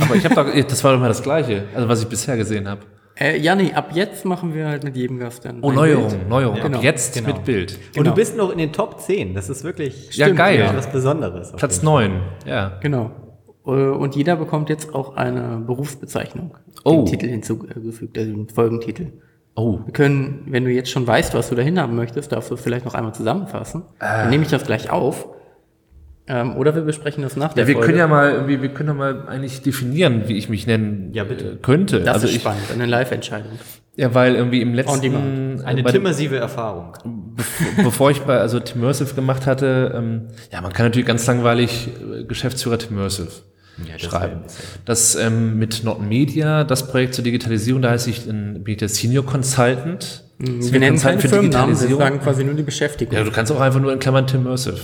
[0.00, 2.68] aber ich habe da, das war doch mal das Gleiche, also was ich bisher gesehen
[2.68, 2.82] habe.
[3.20, 5.58] Äh, ja, nee, ab jetzt machen wir halt mit jedem Gast dann.
[5.62, 6.28] Oh, ein Neuerung, Bild.
[6.28, 6.60] Neuerung.
[6.60, 6.78] Genau.
[6.78, 7.28] Ab jetzt Genau.
[7.34, 7.72] mit Bild.
[7.72, 8.10] Und Genau.
[8.10, 9.34] du bist noch in den Top 10.
[9.34, 10.58] Das ist wirklich Ja, geil.
[10.58, 11.52] wirklich was Besonderes.
[11.52, 12.08] Platz jeden Fall.
[12.08, 12.20] 9.
[12.46, 12.78] Ja.
[12.80, 13.10] Genau.
[13.66, 16.56] Äh, Und jeder bekommt jetzt auch eine Berufsbezeichnung.
[16.84, 17.02] Oh.
[17.02, 19.12] Den Titel hinzugefügt, also den Folgentitel.
[19.54, 19.80] Oh.
[19.84, 22.60] Wir können, wenn du jetzt schon weißt, was du dahin haben möchtest, darfst du es
[22.62, 23.82] vielleicht noch einmal zusammenfassen.
[23.98, 24.22] Ah.
[24.22, 25.28] Dann nehme ich das gleich auf.
[26.28, 27.86] Ähm, oder wir besprechen das nach der Ja, wir Folge.
[27.86, 31.24] können ja mal irgendwie, wir können ja mal eigentlich definieren, wie ich mich nennen Ja,
[31.24, 31.52] bitte.
[31.52, 32.00] äh, könnte.
[32.00, 33.50] das also ist ich, spannend, eine Live-Entscheidung.
[33.96, 35.60] ja, weil irgendwie im letzten.
[35.64, 36.92] Eine bei, immersive Erfahrung.
[37.82, 41.88] bevor ich bei also Timmersive gemacht hatte, ähm, ja, man kann natürlich ganz langweilig
[42.20, 43.28] äh, Geschäftsführer Timmersive
[43.84, 44.42] Ja, schreiben.
[44.84, 48.78] Das ähm, mit Norton Media, das Projekt zur Digitalisierung, da heiße ich, ähm, bin ich
[48.78, 50.22] der Senior Consultant.
[50.38, 53.12] Wir Senior nennen Consultant keine Firmennamen, wir sagen quasi nur die Beschäftigung.
[53.16, 54.78] Ja, du kannst auch einfach nur in Klammern Timmersive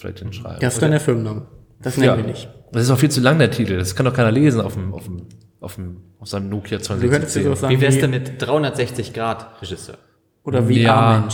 [0.00, 0.58] vielleicht hinschreiben.
[0.60, 1.46] das ist dann der Firmenname.
[1.82, 2.16] Das nennen ja.
[2.16, 2.48] wir nicht.
[2.72, 3.78] Das ist auch viel zu lang, der Titel.
[3.78, 5.22] Das kann doch keiner lesen auf dem, auf dem
[5.60, 7.44] auf, dem, auf seinem Nokia Du könntest dir 2010.
[7.44, 9.96] sowas sagen Wie wär's denn mit 360 Grad Regisseur?
[10.42, 11.28] oder wie Ja.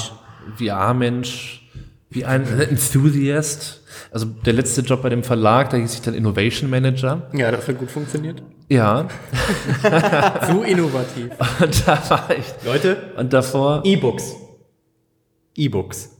[0.58, 1.68] VR-Mensch,
[2.10, 3.82] wie ein Enthusiast.
[4.10, 7.28] Also der letzte Job bei dem Verlag, da hieß ich dann Innovation Manager.
[7.32, 8.42] Ja, das hat gut funktioniert.
[8.68, 9.06] Ja,
[10.50, 11.30] So innovativ.
[11.60, 12.44] und da war ich.
[12.64, 14.34] Leute, Und davor E-Books.
[15.54, 16.15] E-Books.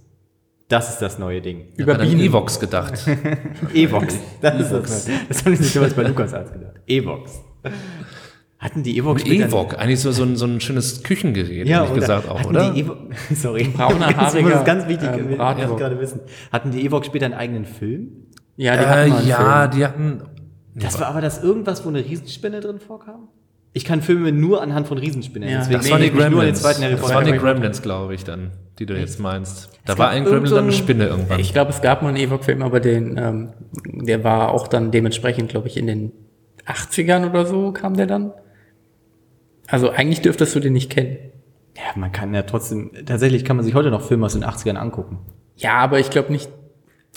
[0.69, 1.67] Das ist das neue Ding.
[1.77, 2.95] über dann Evox gedacht.
[3.75, 4.17] E-Vox.
[4.43, 5.09] Das ist das.
[5.29, 6.75] Das haben die sich damals bei Lukas Arzt gedacht.
[6.89, 7.41] E-Vox.
[8.59, 11.91] Hatten die E-Vox später- Evox, eigentlich so, so, ein, so ein schönes Küchengerät, Ja, ehrlich
[11.93, 12.71] oder gesagt auch, hatten oder?
[12.73, 12.97] Die Evo
[13.35, 13.65] Sorry.
[13.65, 15.37] brauner, das haariger, ist ganz wichtig, ähm, wir
[15.77, 16.21] gerade wissen.
[16.51, 18.09] Hatten die Evox später einen eigenen Film?
[18.57, 19.71] Ja, die hatten Äh, einen ja, Film.
[19.79, 20.23] die hatten.
[20.75, 23.29] Das war aber das irgendwas, wo eine Riesenspinne drin vorkam?
[23.75, 25.49] Ich kann Filme nur anhand von Riesenspinnen.
[25.49, 26.63] Ja, deswegen Das waren die ich nur den Gremlins.
[26.63, 27.33] zweiten Harry Das waren die.
[27.33, 29.71] Gremlins, glaube ich, dann, die du jetzt meinst.
[29.85, 31.41] Da gab war ein Gremlin so dann eine ein- Spinne irgendwann.
[31.41, 33.49] Ich glaube, es gab mal einen Evox-Film, aber den, ähm,
[33.85, 36.13] der war auch dann dementsprechend, glaube ich, in den
[36.67, 38.33] 80ern oder so kam der dann.
[39.69, 41.17] Also eigentlich dürftest du den nicht kennen.
[41.77, 44.77] Ja, man kann ja trotzdem, tatsächlich kann man sich heute noch Filme aus den 80ern
[44.77, 45.19] angucken.
[45.57, 46.51] Ja, aber ich glaube nicht.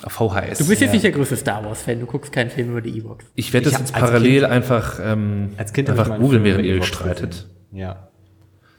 [0.04, 0.60] Auf VHS.
[0.60, 3.26] Du bist jetzt nicht der größte Star Wars-Fan, du guckst keinen Film über die Evox.
[3.36, 7.48] ich werde das jetzt parallel einfach, ähm, Als Kind einfach googeln, während ihr streitet.
[7.74, 8.09] Ja.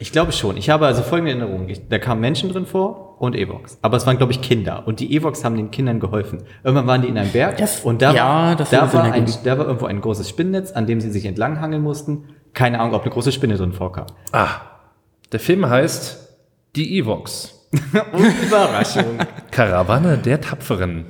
[0.01, 0.57] Ich glaube schon.
[0.57, 1.69] Ich habe also folgende Erinnerung.
[1.69, 3.79] Ich, da kamen Menschen drin vor und Evox.
[3.83, 4.85] Aber es waren, glaube ich, Kinder.
[4.87, 6.43] Und die Evox haben den Kindern geholfen.
[6.65, 9.27] Irgendwann waren die in einem Berg Das- und da, ja, war, das da, war ein,
[9.45, 12.31] da war irgendwo ein großes Spinnennetz, an dem sie sich entlanghangeln mussten.
[12.55, 14.07] Keine Ahnung, ob eine große Spinne drin vorkam.
[14.33, 14.49] Ah,
[15.33, 16.35] der Film heißt
[16.77, 17.69] Die Evox.
[18.13, 19.19] Und Überraschung.
[19.51, 21.05] Karawane der Tapferen.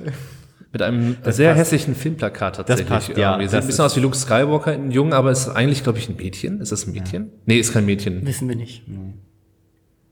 [0.73, 1.59] Mit einem sehr passt.
[1.59, 2.87] hässlichen Filmplakat tatsächlich.
[2.87, 3.37] passt, ja.
[3.39, 6.07] Sieht Das ein bisschen aus wie Luke Skywalker in Jung, aber ist eigentlich, glaube ich,
[6.07, 6.61] ein Mädchen.
[6.61, 7.31] Ist das ein Mädchen?
[7.45, 8.25] Nee, ist kein Mädchen.
[8.25, 8.83] Wissen wir nicht.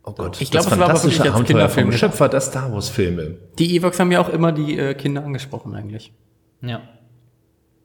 [0.03, 0.41] Oh Gott.
[0.41, 1.91] Ich glaub, das es war aber wirklich als Kinderfilm.
[1.93, 3.36] Schöpfer der Star Wars Filme.
[3.57, 6.12] Die Evox haben ja auch immer die äh, Kinder angesprochen eigentlich.
[6.62, 6.82] ja.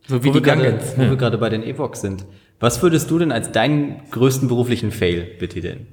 [0.06, 0.92] So wie Wo die Gungans.
[0.98, 2.26] wo wir gerade bei den Evox sind.
[2.60, 5.86] Was würdest du denn als deinen größten beruflichen Fail betiteln?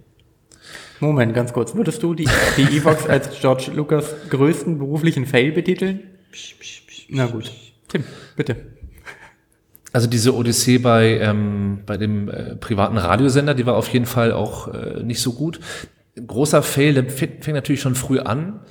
[1.00, 1.76] Moment, ganz kurz.
[1.76, 2.28] Würdest du die,
[2.58, 6.02] die Evox als George Lucas größten beruflichen Fail betiteln?
[7.10, 7.52] Na gut.
[7.88, 8.04] Tim,
[8.36, 8.56] bitte.
[9.94, 14.32] Also diese Odyssee bei, ähm, bei dem äh, privaten Radiosender, die war auf jeden Fall
[14.32, 15.60] auch äh, nicht so gut.
[16.16, 18.62] Großer Fail, der fing, fing natürlich schon früh an,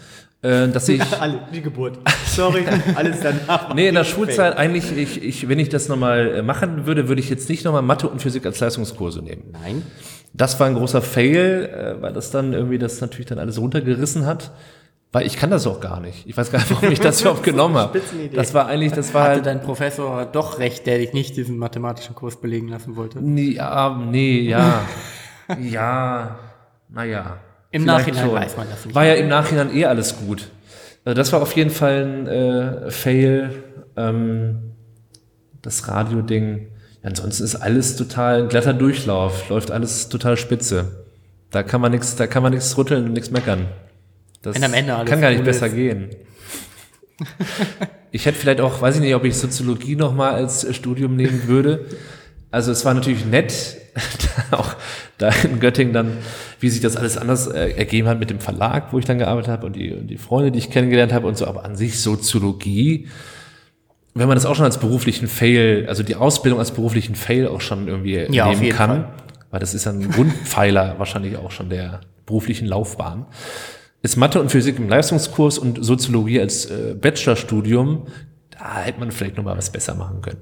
[0.41, 1.03] äh, dass ich...
[1.21, 1.99] Alle, die Geburt.
[2.27, 3.75] Sorry, alles danach.
[3.75, 7.21] Nee, in der Schulzeit eigentlich, ich, ich, wenn ich das nochmal äh, machen würde, würde
[7.21, 9.53] ich jetzt nicht nochmal Mathe und Physik als Leistungskurse nehmen.
[9.53, 9.83] Nein.
[10.33, 14.25] Das war ein großer Fail, äh, weil das dann irgendwie das natürlich dann alles runtergerissen
[14.25, 14.53] hat.
[15.13, 16.27] Weil ich kann das auch gar nicht.
[16.27, 17.99] Ich weiß gar nicht, warum ich das überhaupt genommen habe.
[17.99, 18.37] Spitzenidee.
[18.37, 21.59] Das war eigentlich, das war Hatte halt, dein Professor doch recht, der dich nicht diesen
[21.59, 23.21] mathematischen Kurs belegen lassen wollte?
[23.21, 24.83] nee, ja, nee, ja,
[25.61, 26.39] ja,
[26.89, 27.39] naja.
[27.73, 28.95] Im Vielleicht Nachhinein weiß man das nicht.
[28.95, 30.49] War ja im Nachhinein eh alles gut.
[31.05, 33.65] Also das war auf jeden Fall ein äh, Fail.
[33.97, 34.71] Ähm,
[35.63, 36.69] das Radio-Ding.
[37.03, 41.05] Ja, ansonsten ist alles total ein glatter Durchlauf, läuft alles total spitze.
[41.51, 43.67] Da kann man nichts, da kann man nichts rütteln und nichts meckern.
[44.43, 45.75] Das Wenn am Ende alles kann gar nicht besser ist.
[45.75, 46.11] gehen.
[48.13, 51.87] Ich hätte vielleicht auch, weiß ich nicht, ob ich Soziologie nochmal als Studium nehmen würde.
[52.51, 53.77] Also es war natürlich nett,
[54.51, 54.75] auch
[55.19, 56.17] da in Göttingen dann,
[56.59, 59.49] wie sich das alles anders äh, ergeben hat mit dem Verlag, wo ich dann gearbeitet
[59.53, 61.47] habe und die, und die Freunde, die ich kennengelernt habe und so.
[61.47, 63.07] Aber an sich Soziologie,
[64.15, 67.61] wenn man das auch schon als beruflichen Fail, also die Ausbildung als beruflichen Fail auch
[67.61, 69.09] schon irgendwie Ja, nehmen kann, Fall.
[69.53, 73.27] weil das ist ein Grundpfeiler wahrscheinlich auch schon der beruflichen Laufbahn,
[74.03, 78.07] ist Mathe und Physik im Leistungskurs und Soziologie als äh, Bachelorstudium,
[78.51, 80.39] da hätte man vielleicht noch mal was besser machen können.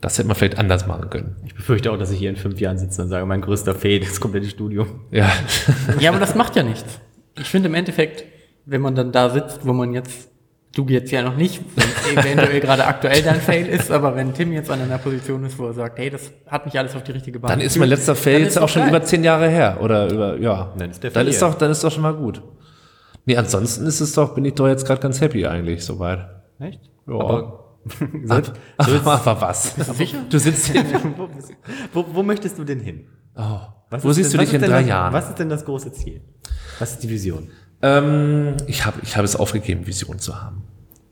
[0.00, 1.36] Das hätte man vielleicht anders machen können.
[1.46, 4.02] Ich befürchte auch, dass ich hier in fünf Jahren sitze und sage, mein größter Fail
[4.02, 4.86] ist das komplette Studium.
[5.10, 5.32] Ja,
[6.00, 7.00] Ja, aber das macht ja nichts.
[7.38, 8.24] Ich finde im Endeffekt,
[8.66, 10.28] wenn man dann da sitzt, wo man jetzt,
[10.74, 11.62] du jetzt ja noch nicht,
[12.14, 15.66] eventuell gerade aktuell dein Fail ist, aber wenn Tim jetzt an einer Position ist, wo
[15.66, 18.14] er sagt, hey, das hat mich alles auf die richtige Bahn dann ist mein letzter
[18.14, 18.90] Fail jetzt auch schon geil.
[18.90, 20.74] über zehn Jahre her oder über ja.
[20.76, 22.42] Dann ist der dann ist doch dann ist doch schon mal gut.
[23.26, 26.26] Nee, ansonsten ist es doch bin ich doch jetzt gerade ganz happy eigentlich soweit.
[26.58, 26.80] Echt?
[27.06, 27.14] Ja.
[27.14, 27.60] Aber,
[28.78, 29.74] Aber, aber was?
[29.96, 30.18] Sicher?
[30.28, 30.84] Du sitzt hier.
[31.16, 31.28] wo,
[31.92, 33.06] wo, wo möchtest du denn hin?
[33.36, 33.58] Oh.
[33.90, 35.12] Wo siehst denn- du dich in drei das, Jahren?
[35.12, 36.22] Was ist denn das große Ziel?
[36.78, 37.50] Was ist die Vision?
[37.82, 40.62] Ähm, ich habe ich habe es aufgegeben, Vision zu haben.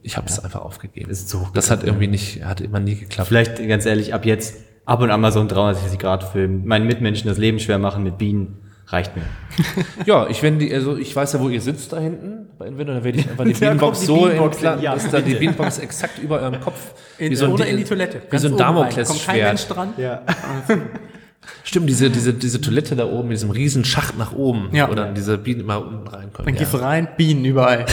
[0.02, 1.10] Ich habe es einfach aufgegeben.
[1.10, 3.28] Ist so das hat irgendwie nicht, hat immer nie geklappt.
[3.28, 6.64] Vielleicht ganz ehrlich, ab jetzt ab und an mal so ein 360-Grad-Film.
[6.66, 8.58] Meinen Mitmenschen das Leben schwer machen mit Bienen
[8.92, 9.24] reicht mir.
[10.06, 12.94] Ja, ich wenn die, also ich weiß ja, wo ihr sitzt da hinten bei Inventor,
[12.96, 15.34] dann werde ich einfach die Da Beanbox die so Beanbox ja, dass da die.
[15.34, 18.22] Beanbox exakt über eurem Kopf In, ein oder in die Toilette.
[18.30, 18.74] wie so ein rein.
[18.74, 19.76] Kommt kein Mensch Damoklesschwert.
[19.76, 19.92] dran.
[19.96, 20.22] Ja.
[21.64, 24.88] Stimmt, diese, diese, diese Toilette da oben, mit diesem riesen Schacht nach oben, Ja.
[24.88, 26.44] wo dann diese Bienen immer unten reinkommen.
[26.46, 26.60] Dann Ja.
[26.60, 27.84] gehst du rein, Bienen überall.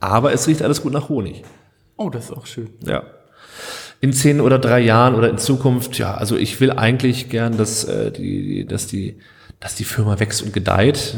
[0.00, 1.42] Aber es riecht alles gut nach Honig.
[1.96, 2.70] Oh, das ist auch schön.
[2.86, 3.02] Ja.
[4.04, 7.84] In zehn oder drei Jahren oder in Zukunft, ja, also ich will eigentlich gern, dass,
[7.84, 9.16] äh, die, dass, die,
[9.60, 11.14] dass die Firma wächst und gedeiht.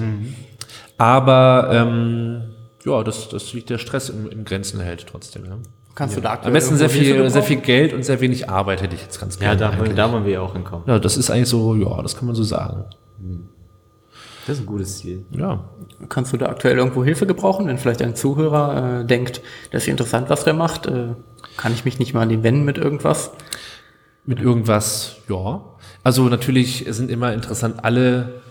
[0.99, 2.43] Aber ähm,
[2.84, 5.45] ja, dass, dass sich der Stress in, in Grenzen hält trotzdem.
[5.45, 5.59] Ja.
[5.95, 8.82] Kannst du da aktuell Am besten sehr viel, sehr viel Geld und sehr wenig Arbeit
[8.82, 9.59] hätte ich jetzt ganz Ja, gerne.
[9.59, 9.97] da, wollen- eigentlich.
[9.97, 10.84] da wollen wir ja auch hinkommen.
[10.87, 12.84] ja, das ist eigentlich so, ja, das kann man so sagen.
[14.47, 15.24] Das ist ein gutes Ziel.
[15.32, 15.64] Ja.
[16.09, 19.41] Kannst du da aktuell irgendwo Hilfe gebrauchen, wenn vielleicht ein Zuhörer äh, denkt,
[19.72, 20.87] das ist interessant, was der macht?
[20.87, 21.14] Äh,
[21.57, 23.31] kann ich mich nicht mal an den wenden mit irgendwas?
[24.25, 25.63] Mit irgendwas, ja.
[26.03, 28.43] Also natürlich sind immer interessant alle,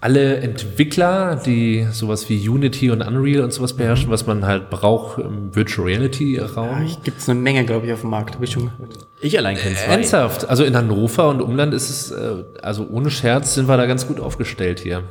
[0.00, 5.18] alle Entwickler, die sowas wie Unity und Unreal und sowas beherrschen, was man halt braucht
[5.18, 6.88] im Virtual Reality Raum.
[7.04, 8.98] Gibt es eine Menge, glaube ich, auf dem Markt, habe ich schon gehört.
[9.20, 9.92] Ich allein kenne zwei.
[9.92, 10.48] Ernsthaft.
[10.48, 14.06] Also in Hannover und Umland ist es, äh, also ohne Scherz sind wir da ganz
[14.06, 15.04] gut aufgestellt hier.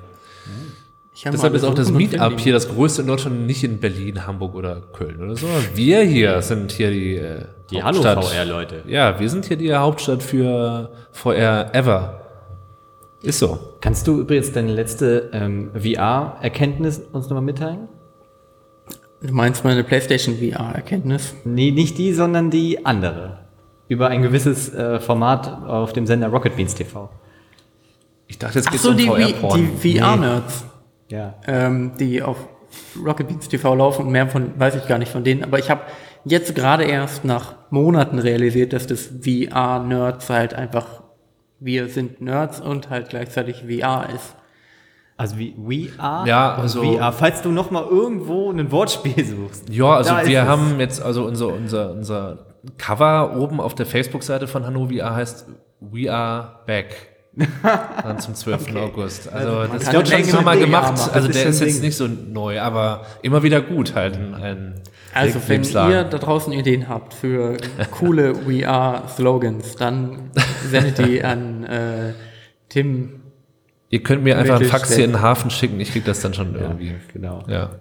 [1.26, 4.82] Deshalb ist auch das Meetup hier das größte in Deutschland nicht in Berlin, Hamburg oder
[4.94, 5.48] Köln oder so.
[5.76, 8.26] Wir hier sind hier die, äh, Die Hallo Hauptstadt.
[8.26, 8.84] VR-Leute.
[8.88, 12.22] Ja, wir sind hier die Hauptstadt für VR ever.
[13.22, 13.60] Ist so.
[13.82, 17.88] Kannst du übrigens deine letzte ähm, VR-Erkenntnis uns nochmal mitteilen?
[19.22, 21.36] Du meinst meine PlayStation VR-Erkenntnis?
[21.44, 23.38] Nee, nicht die, sondern die andere.
[23.88, 27.10] Über ein gewisses äh, Format auf dem Sender Rocket Beans TV.
[28.28, 29.70] Ich dachte, jetzt Ach geht's so, um die, VR-Porn.
[29.84, 30.64] die VR-Nerds,
[31.12, 31.36] Ja.
[31.48, 32.38] ähm, die auf
[33.06, 34.10] Rocket Beans TV laufen.
[34.12, 35.44] Mehr von weiß ich gar nicht von denen.
[35.44, 35.82] Aber ich habe
[36.26, 41.02] jetzt gerade erst nach Monaten realisiert, dass das VR-Nerds halt einfach
[41.60, 44.36] wir sind Nerds und halt gleichzeitig VR ist.
[45.16, 45.54] Also wie
[45.94, 47.12] VR Ja, und also- VR.
[47.12, 49.70] Falls du nochmal irgendwo ein Wortspiel suchst.
[49.70, 50.48] Ja, also wir es.
[50.48, 55.46] haben jetzt, also unser, unser, unser Cover oben auf der Facebook-Seite von Hanno VR heißt
[55.82, 57.11] We Are Back.
[58.04, 58.76] Dann zum 12.
[58.76, 59.32] August.
[59.32, 60.98] Also, das kann wird schon immer mal gemacht.
[60.98, 61.12] machen.
[61.14, 64.16] Also Das ist der ist ein jetzt nicht so neu, aber immer wieder gut halt.
[64.16, 64.82] Ein, ein
[65.14, 67.58] Also wenn ihr da draußen Ideen habt für
[67.92, 70.32] coole VR-Slogans, dann
[70.70, 72.14] sendet die an äh,
[72.68, 73.22] Tim.
[73.90, 76.34] Ihr könnt mir einfach Wirklich Fax hier in den Hafen schicken, ich krieg das dann
[76.34, 76.96] schon irgendwie.
[77.14, 77.44] Genau.
[77.48, 77.72] Ja.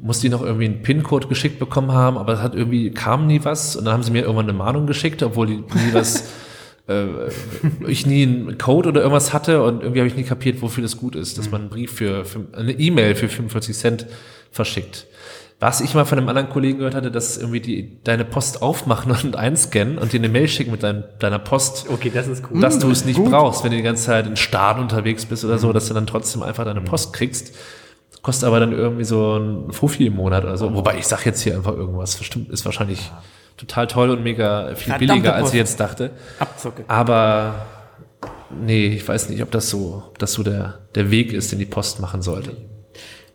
[0.00, 3.44] musste ich noch irgendwie einen PIN-Code geschickt bekommen haben, aber es hat irgendwie, kam nie
[3.44, 6.24] was und dann haben sie mir irgendwann eine Mahnung geschickt, obwohl die nie was,
[7.86, 10.96] ich nie einen Code oder irgendwas hatte und irgendwie habe ich nie kapiert, wofür das
[10.96, 14.06] gut ist, dass man einen Brief für, für eine E-Mail für 45 Cent
[14.50, 15.06] verschickt.
[15.60, 19.12] Was ich mal von einem anderen Kollegen gehört hatte, dass irgendwie die deine Post aufmachen
[19.24, 22.60] und einscannen und dir eine Mail schicken mit dein, deiner Post Okay, das ist cool.
[22.60, 25.58] dass du es nicht brauchst, wenn du die ganze Zeit in Staaten unterwegs bist oder
[25.58, 27.54] so, dass du dann trotzdem einfach deine Post kriegst.
[28.22, 30.74] Kostet aber dann irgendwie so ein Fuffi im Monat oder so.
[30.74, 32.16] Wobei ich sag jetzt hier einfach irgendwas.
[32.16, 33.10] Bestimmt ist wahrscheinlich
[33.58, 36.12] total toll und mega viel Verdammte billiger, als ich jetzt dachte.
[36.38, 36.84] Abzocke.
[36.88, 37.66] Aber
[38.50, 41.58] nee, ich weiß nicht, ob das so, ob das so der, der Weg ist, den
[41.58, 42.56] die Post machen sollte.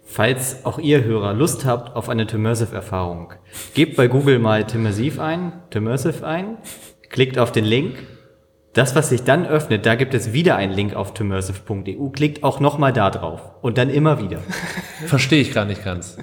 [0.05, 3.34] Falls auch ihr Hörer Lust habt auf eine Timmersive-Erfahrung,
[3.74, 6.57] gebt bei Google mal Timmersive ein, Timmersive ein,
[7.09, 7.95] klickt auf den Link.
[8.74, 12.09] Das, was sich dann öffnet, da gibt es wieder einen Link auf timmersive.eu.
[12.09, 13.41] Klickt auch nochmal da drauf.
[13.61, 14.39] Und dann immer wieder.
[15.05, 16.17] Verstehe ich gar nicht ganz.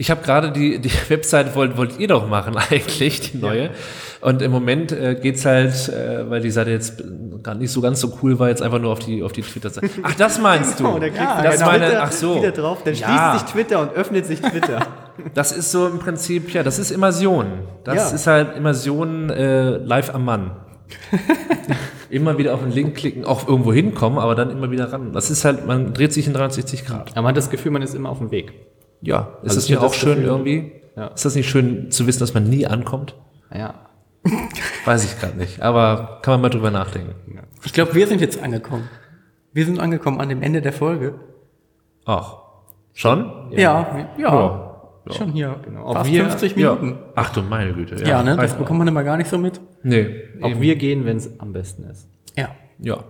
[0.00, 3.68] Ich habe gerade die, die Webseite wollt, wollt ihr doch machen eigentlich, die neue.
[4.22, 7.02] Und im Moment äh, geht's halt, äh, weil die Seite jetzt
[7.42, 9.90] gar nicht so ganz so cool war, jetzt einfach nur auf die auf die Twitter-Seite.
[10.02, 10.88] Ach, das meinst du?
[10.88, 12.36] Und dann klickst du das auf meine, Twitter ach so.
[12.36, 13.06] wieder drauf, dann Ja.
[13.34, 14.86] schließt sich Twitter und öffnet sich Twitter.
[15.34, 17.46] Das ist so im Prinzip, ja, das ist Immersion.
[17.84, 18.08] Das Ja.
[18.16, 20.52] ist halt Immersion äh, live am Mann.
[22.08, 25.12] immer wieder auf den Link klicken, auch irgendwo hinkommen, aber dann immer wieder ran.
[25.12, 27.10] Das ist halt, man dreht sich in 360 Grad.
[27.12, 28.52] Aber man hat das Gefühl, man ist immer auf dem Weg.
[29.02, 30.72] Ja, ist Also das ich nicht auch das schön Gefühl- irgendwie?
[30.96, 31.06] Ja.
[31.08, 33.14] Ist das nicht schön zu wissen, dass man nie ankommt?
[33.54, 33.74] Ja.
[34.84, 37.14] Weiß ich gerade nicht, aber kann man mal drüber nachdenken.
[37.64, 38.88] Ich glaube, wir sind jetzt angekommen.
[39.52, 41.14] Wir sind angekommen an dem Ende der Folge.
[42.04, 42.36] Ach,
[42.92, 43.50] schon?
[43.52, 44.08] Ja, ja.
[44.18, 44.66] Ja.
[45.10, 45.56] Schon hier.
[45.82, 46.98] Auch Fast wir- 50 Minuten.
[47.14, 47.96] Ach du meine Güte.
[48.04, 48.36] Ja, ne?
[48.36, 49.60] Das bekommt man immer gar nicht so mit.
[49.82, 50.60] Nee, Auch eben.
[50.60, 52.06] wir gehen, wenn es am besten ist.
[52.36, 52.50] Ja.
[52.78, 53.02] Ja.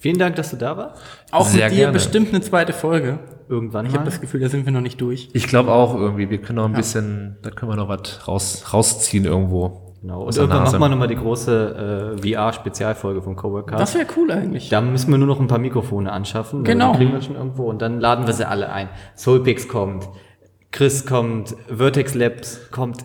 [0.00, 1.02] Vielen Dank, dass du da warst.
[1.30, 1.92] Auch Sehr mit dir gerne.
[1.92, 3.18] bestimmt eine zweite Folge.
[3.50, 5.28] Irgendwann Ich habe das Gefühl, da sind wir noch nicht durch.
[5.34, 8.64] Ich glaube auch irgendwie, wir können noch ein bisschen, da können wir noch was raus,
[8.72, 9.94] rausziehen irgendwo.
[10.00, 10.22] Genau.
[10.22, 10.78] Und irgendwann Nase.
[10.78, 13.76] machen wir nochmal die große äh, VR-Spezialfolge von Coworker.
[13.76, 14.70] Das wäre cool eigentlich.
[14.70, 16.64] Da müssen wir nur noch ein paar Mikrofone anschaffen.
[16.64, 16.92] Genau.
[16.92, 18.88] Die kriegen wir schon irgendwo und dann laden wir sie alle ein.
[19.16, 20.08] Soulpix kommt,
[20.70, 23.04] Chris kommt, Vertex Labs kommt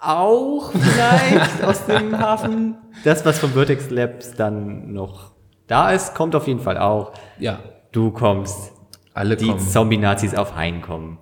[0.00, 2.74] auch vielleicht aus dem Hafen.
[3.04, 5.33] Das, was von Vertex Labs dann noch
[5.66, 7.12] da ist, kommt auf jeden Fall auch.
[7.38, 7.58] Ja,
[7.92, 8.72] Du kommst.
[9.14, 9.60] alle Die kommen.
[9.60, 11.18] Zombie-Nazis auf Hain kommen.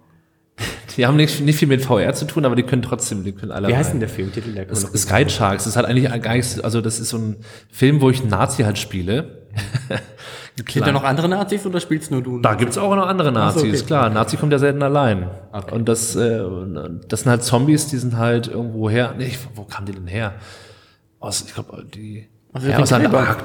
[0.96, 3.50] Die haben nicht, nicht viel mit VR zu tun, aber die können trotzdem, die können
[3.50, 3.68] alle.
[3.68, 4.52] Wie heißt denn der Filmtitel?
[4.52, 5.64] Der Das ist Sky Sharks.
[5.64, 7.36] Das ist halt eigentlich gar nicht, also das ist so ein
[7.70, 9.48] Film, wo ich einen Nazi halt spiele.
[10.70, 12.38] Sind da noch andere Nazis oder spielst nur du?
[12.40, 13.86] Da gibt's auch noch andere Nazis, so, okay.
[13.86, 14.10] klar.
[14.10, 15.30] Nazi kommt ja selten allein.
[15.50, 15.74] Okay.
[15.74, 16.42] Und das, äh,
[17.08, 19.14] das sind halt Zombies, die sind halt irgendwo her.
[19.16, 20.34] Nee, wo kamen die denn her?
[21.20, 23.36] Aus, ich glaube, die Also ja, aus der Gräber.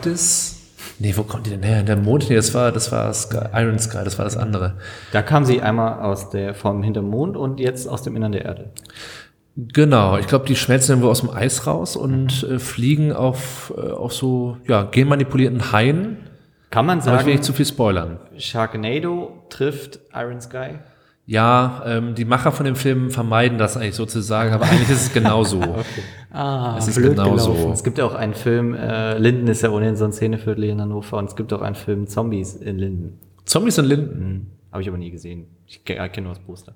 [0.99, 1.83] Nee, wo kommt die denn her?
[1.83, 2.29] Der Mond?
[2.29, 4.73] Nee, das war, das war Sky, Iron Sky, das war das andere.
[5.11, 8.45] Da kam sie einmal aus der, vom hinterm Mond und jetzt aus dem Innern der
[8.45, 8.71] Erde.
[9.55, 13.89] Genau, ich glaube, die schmelzen irgendwo aus dem Eis raus und äh, fliegen auf, äh,
[13.89, 16.17] auf so ja, genmanipulierten Haien.
[16.69, 18.19] Kann man Aber ich will sagen, nicht zu viel spoilern.
[18.37, 20.79] Sharknado trifft Iron Sky?
[21.29, 25.13] Ja, ähm, die Macher von dem Film vermeiden das eigentlich sozusagen, aber eigentlich ist es
[25.13, 25.61] genauso.
[26.29, 27.55] Ah, Es ist blöd genau gelaufen.
[27.63, 27.71] so.
[27.71, 30.79] Es gibt ja auch einen Film, äh, Linden ist ja ohnehin so ein Szeneviertel in
[30.79, 33.17] Hannover und es gibt auch einen Film Zombies in Linden.
[33.45, 34.51] Zombies und Linden.
[34.71, 35.47] Habe ich aber nie gesehen.
[35.65, 36.75] Ich äh, kenne nur das Poster.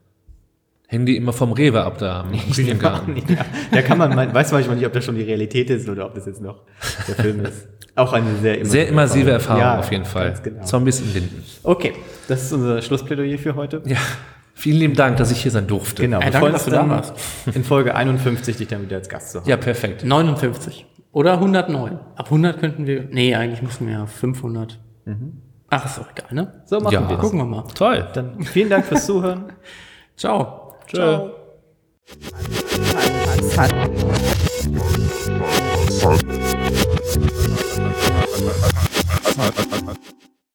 [0.88, 3.18] Hängen die immer vom Rewe ab da am Küchengarten.
[3.28, 6.06] Ja, da kann man, mein, weiß manchmal nicht, ob das schon die Realität ist oder
[6.08, 6.62] ob das jetzt noch
[7.08, 7.68] der Film ist.
[7.96, 10.34] Auch eine sehr immersive, Sehr immersive Erfahrung Ja, auf jeden Fall.
[10.42, 10.64] Genau.
[10.64, 11.44] Zombies in Linden.
[11.62, 11.94] Okay,
[12.30, 13.84] das ist unser Schlussplädoyer für heute.
[13.86, 13.98] Ja,
[14.62, 16.04] vielen lieben Dank, dass ich hier sein durfte.
[16.04, 17.14] Genau, wir danke, freuen dass du da warst.
[17.54, 19.50] in Folge 51 dich dann wieder als Gast zu haben.
[19.50, 20.04] Ja, perfekt.
[20.06, 20.86] 59.
[21.12, 22.00] Oder 109.
[22.16, 23.08] Ab 100 könnten wir.
[23.10, 24.80] Nee, eigentlich müssen wir ja 500.
[25.70, 26.62] Ach, ist doch egal, ne?
[26.66, 27.10] So machen Ja.
[27.10, 27.18] wir.
[27.18, 27.64] Gucken wir mal.
[27.74, 28.08] Toll.
[28.14, 29.52] Dann vielen Dank fürs Zuhören.
[30.16, 30.76] Ciao.
[30.88, 31.30] Tschö.
[33.58, 33.92] Hat-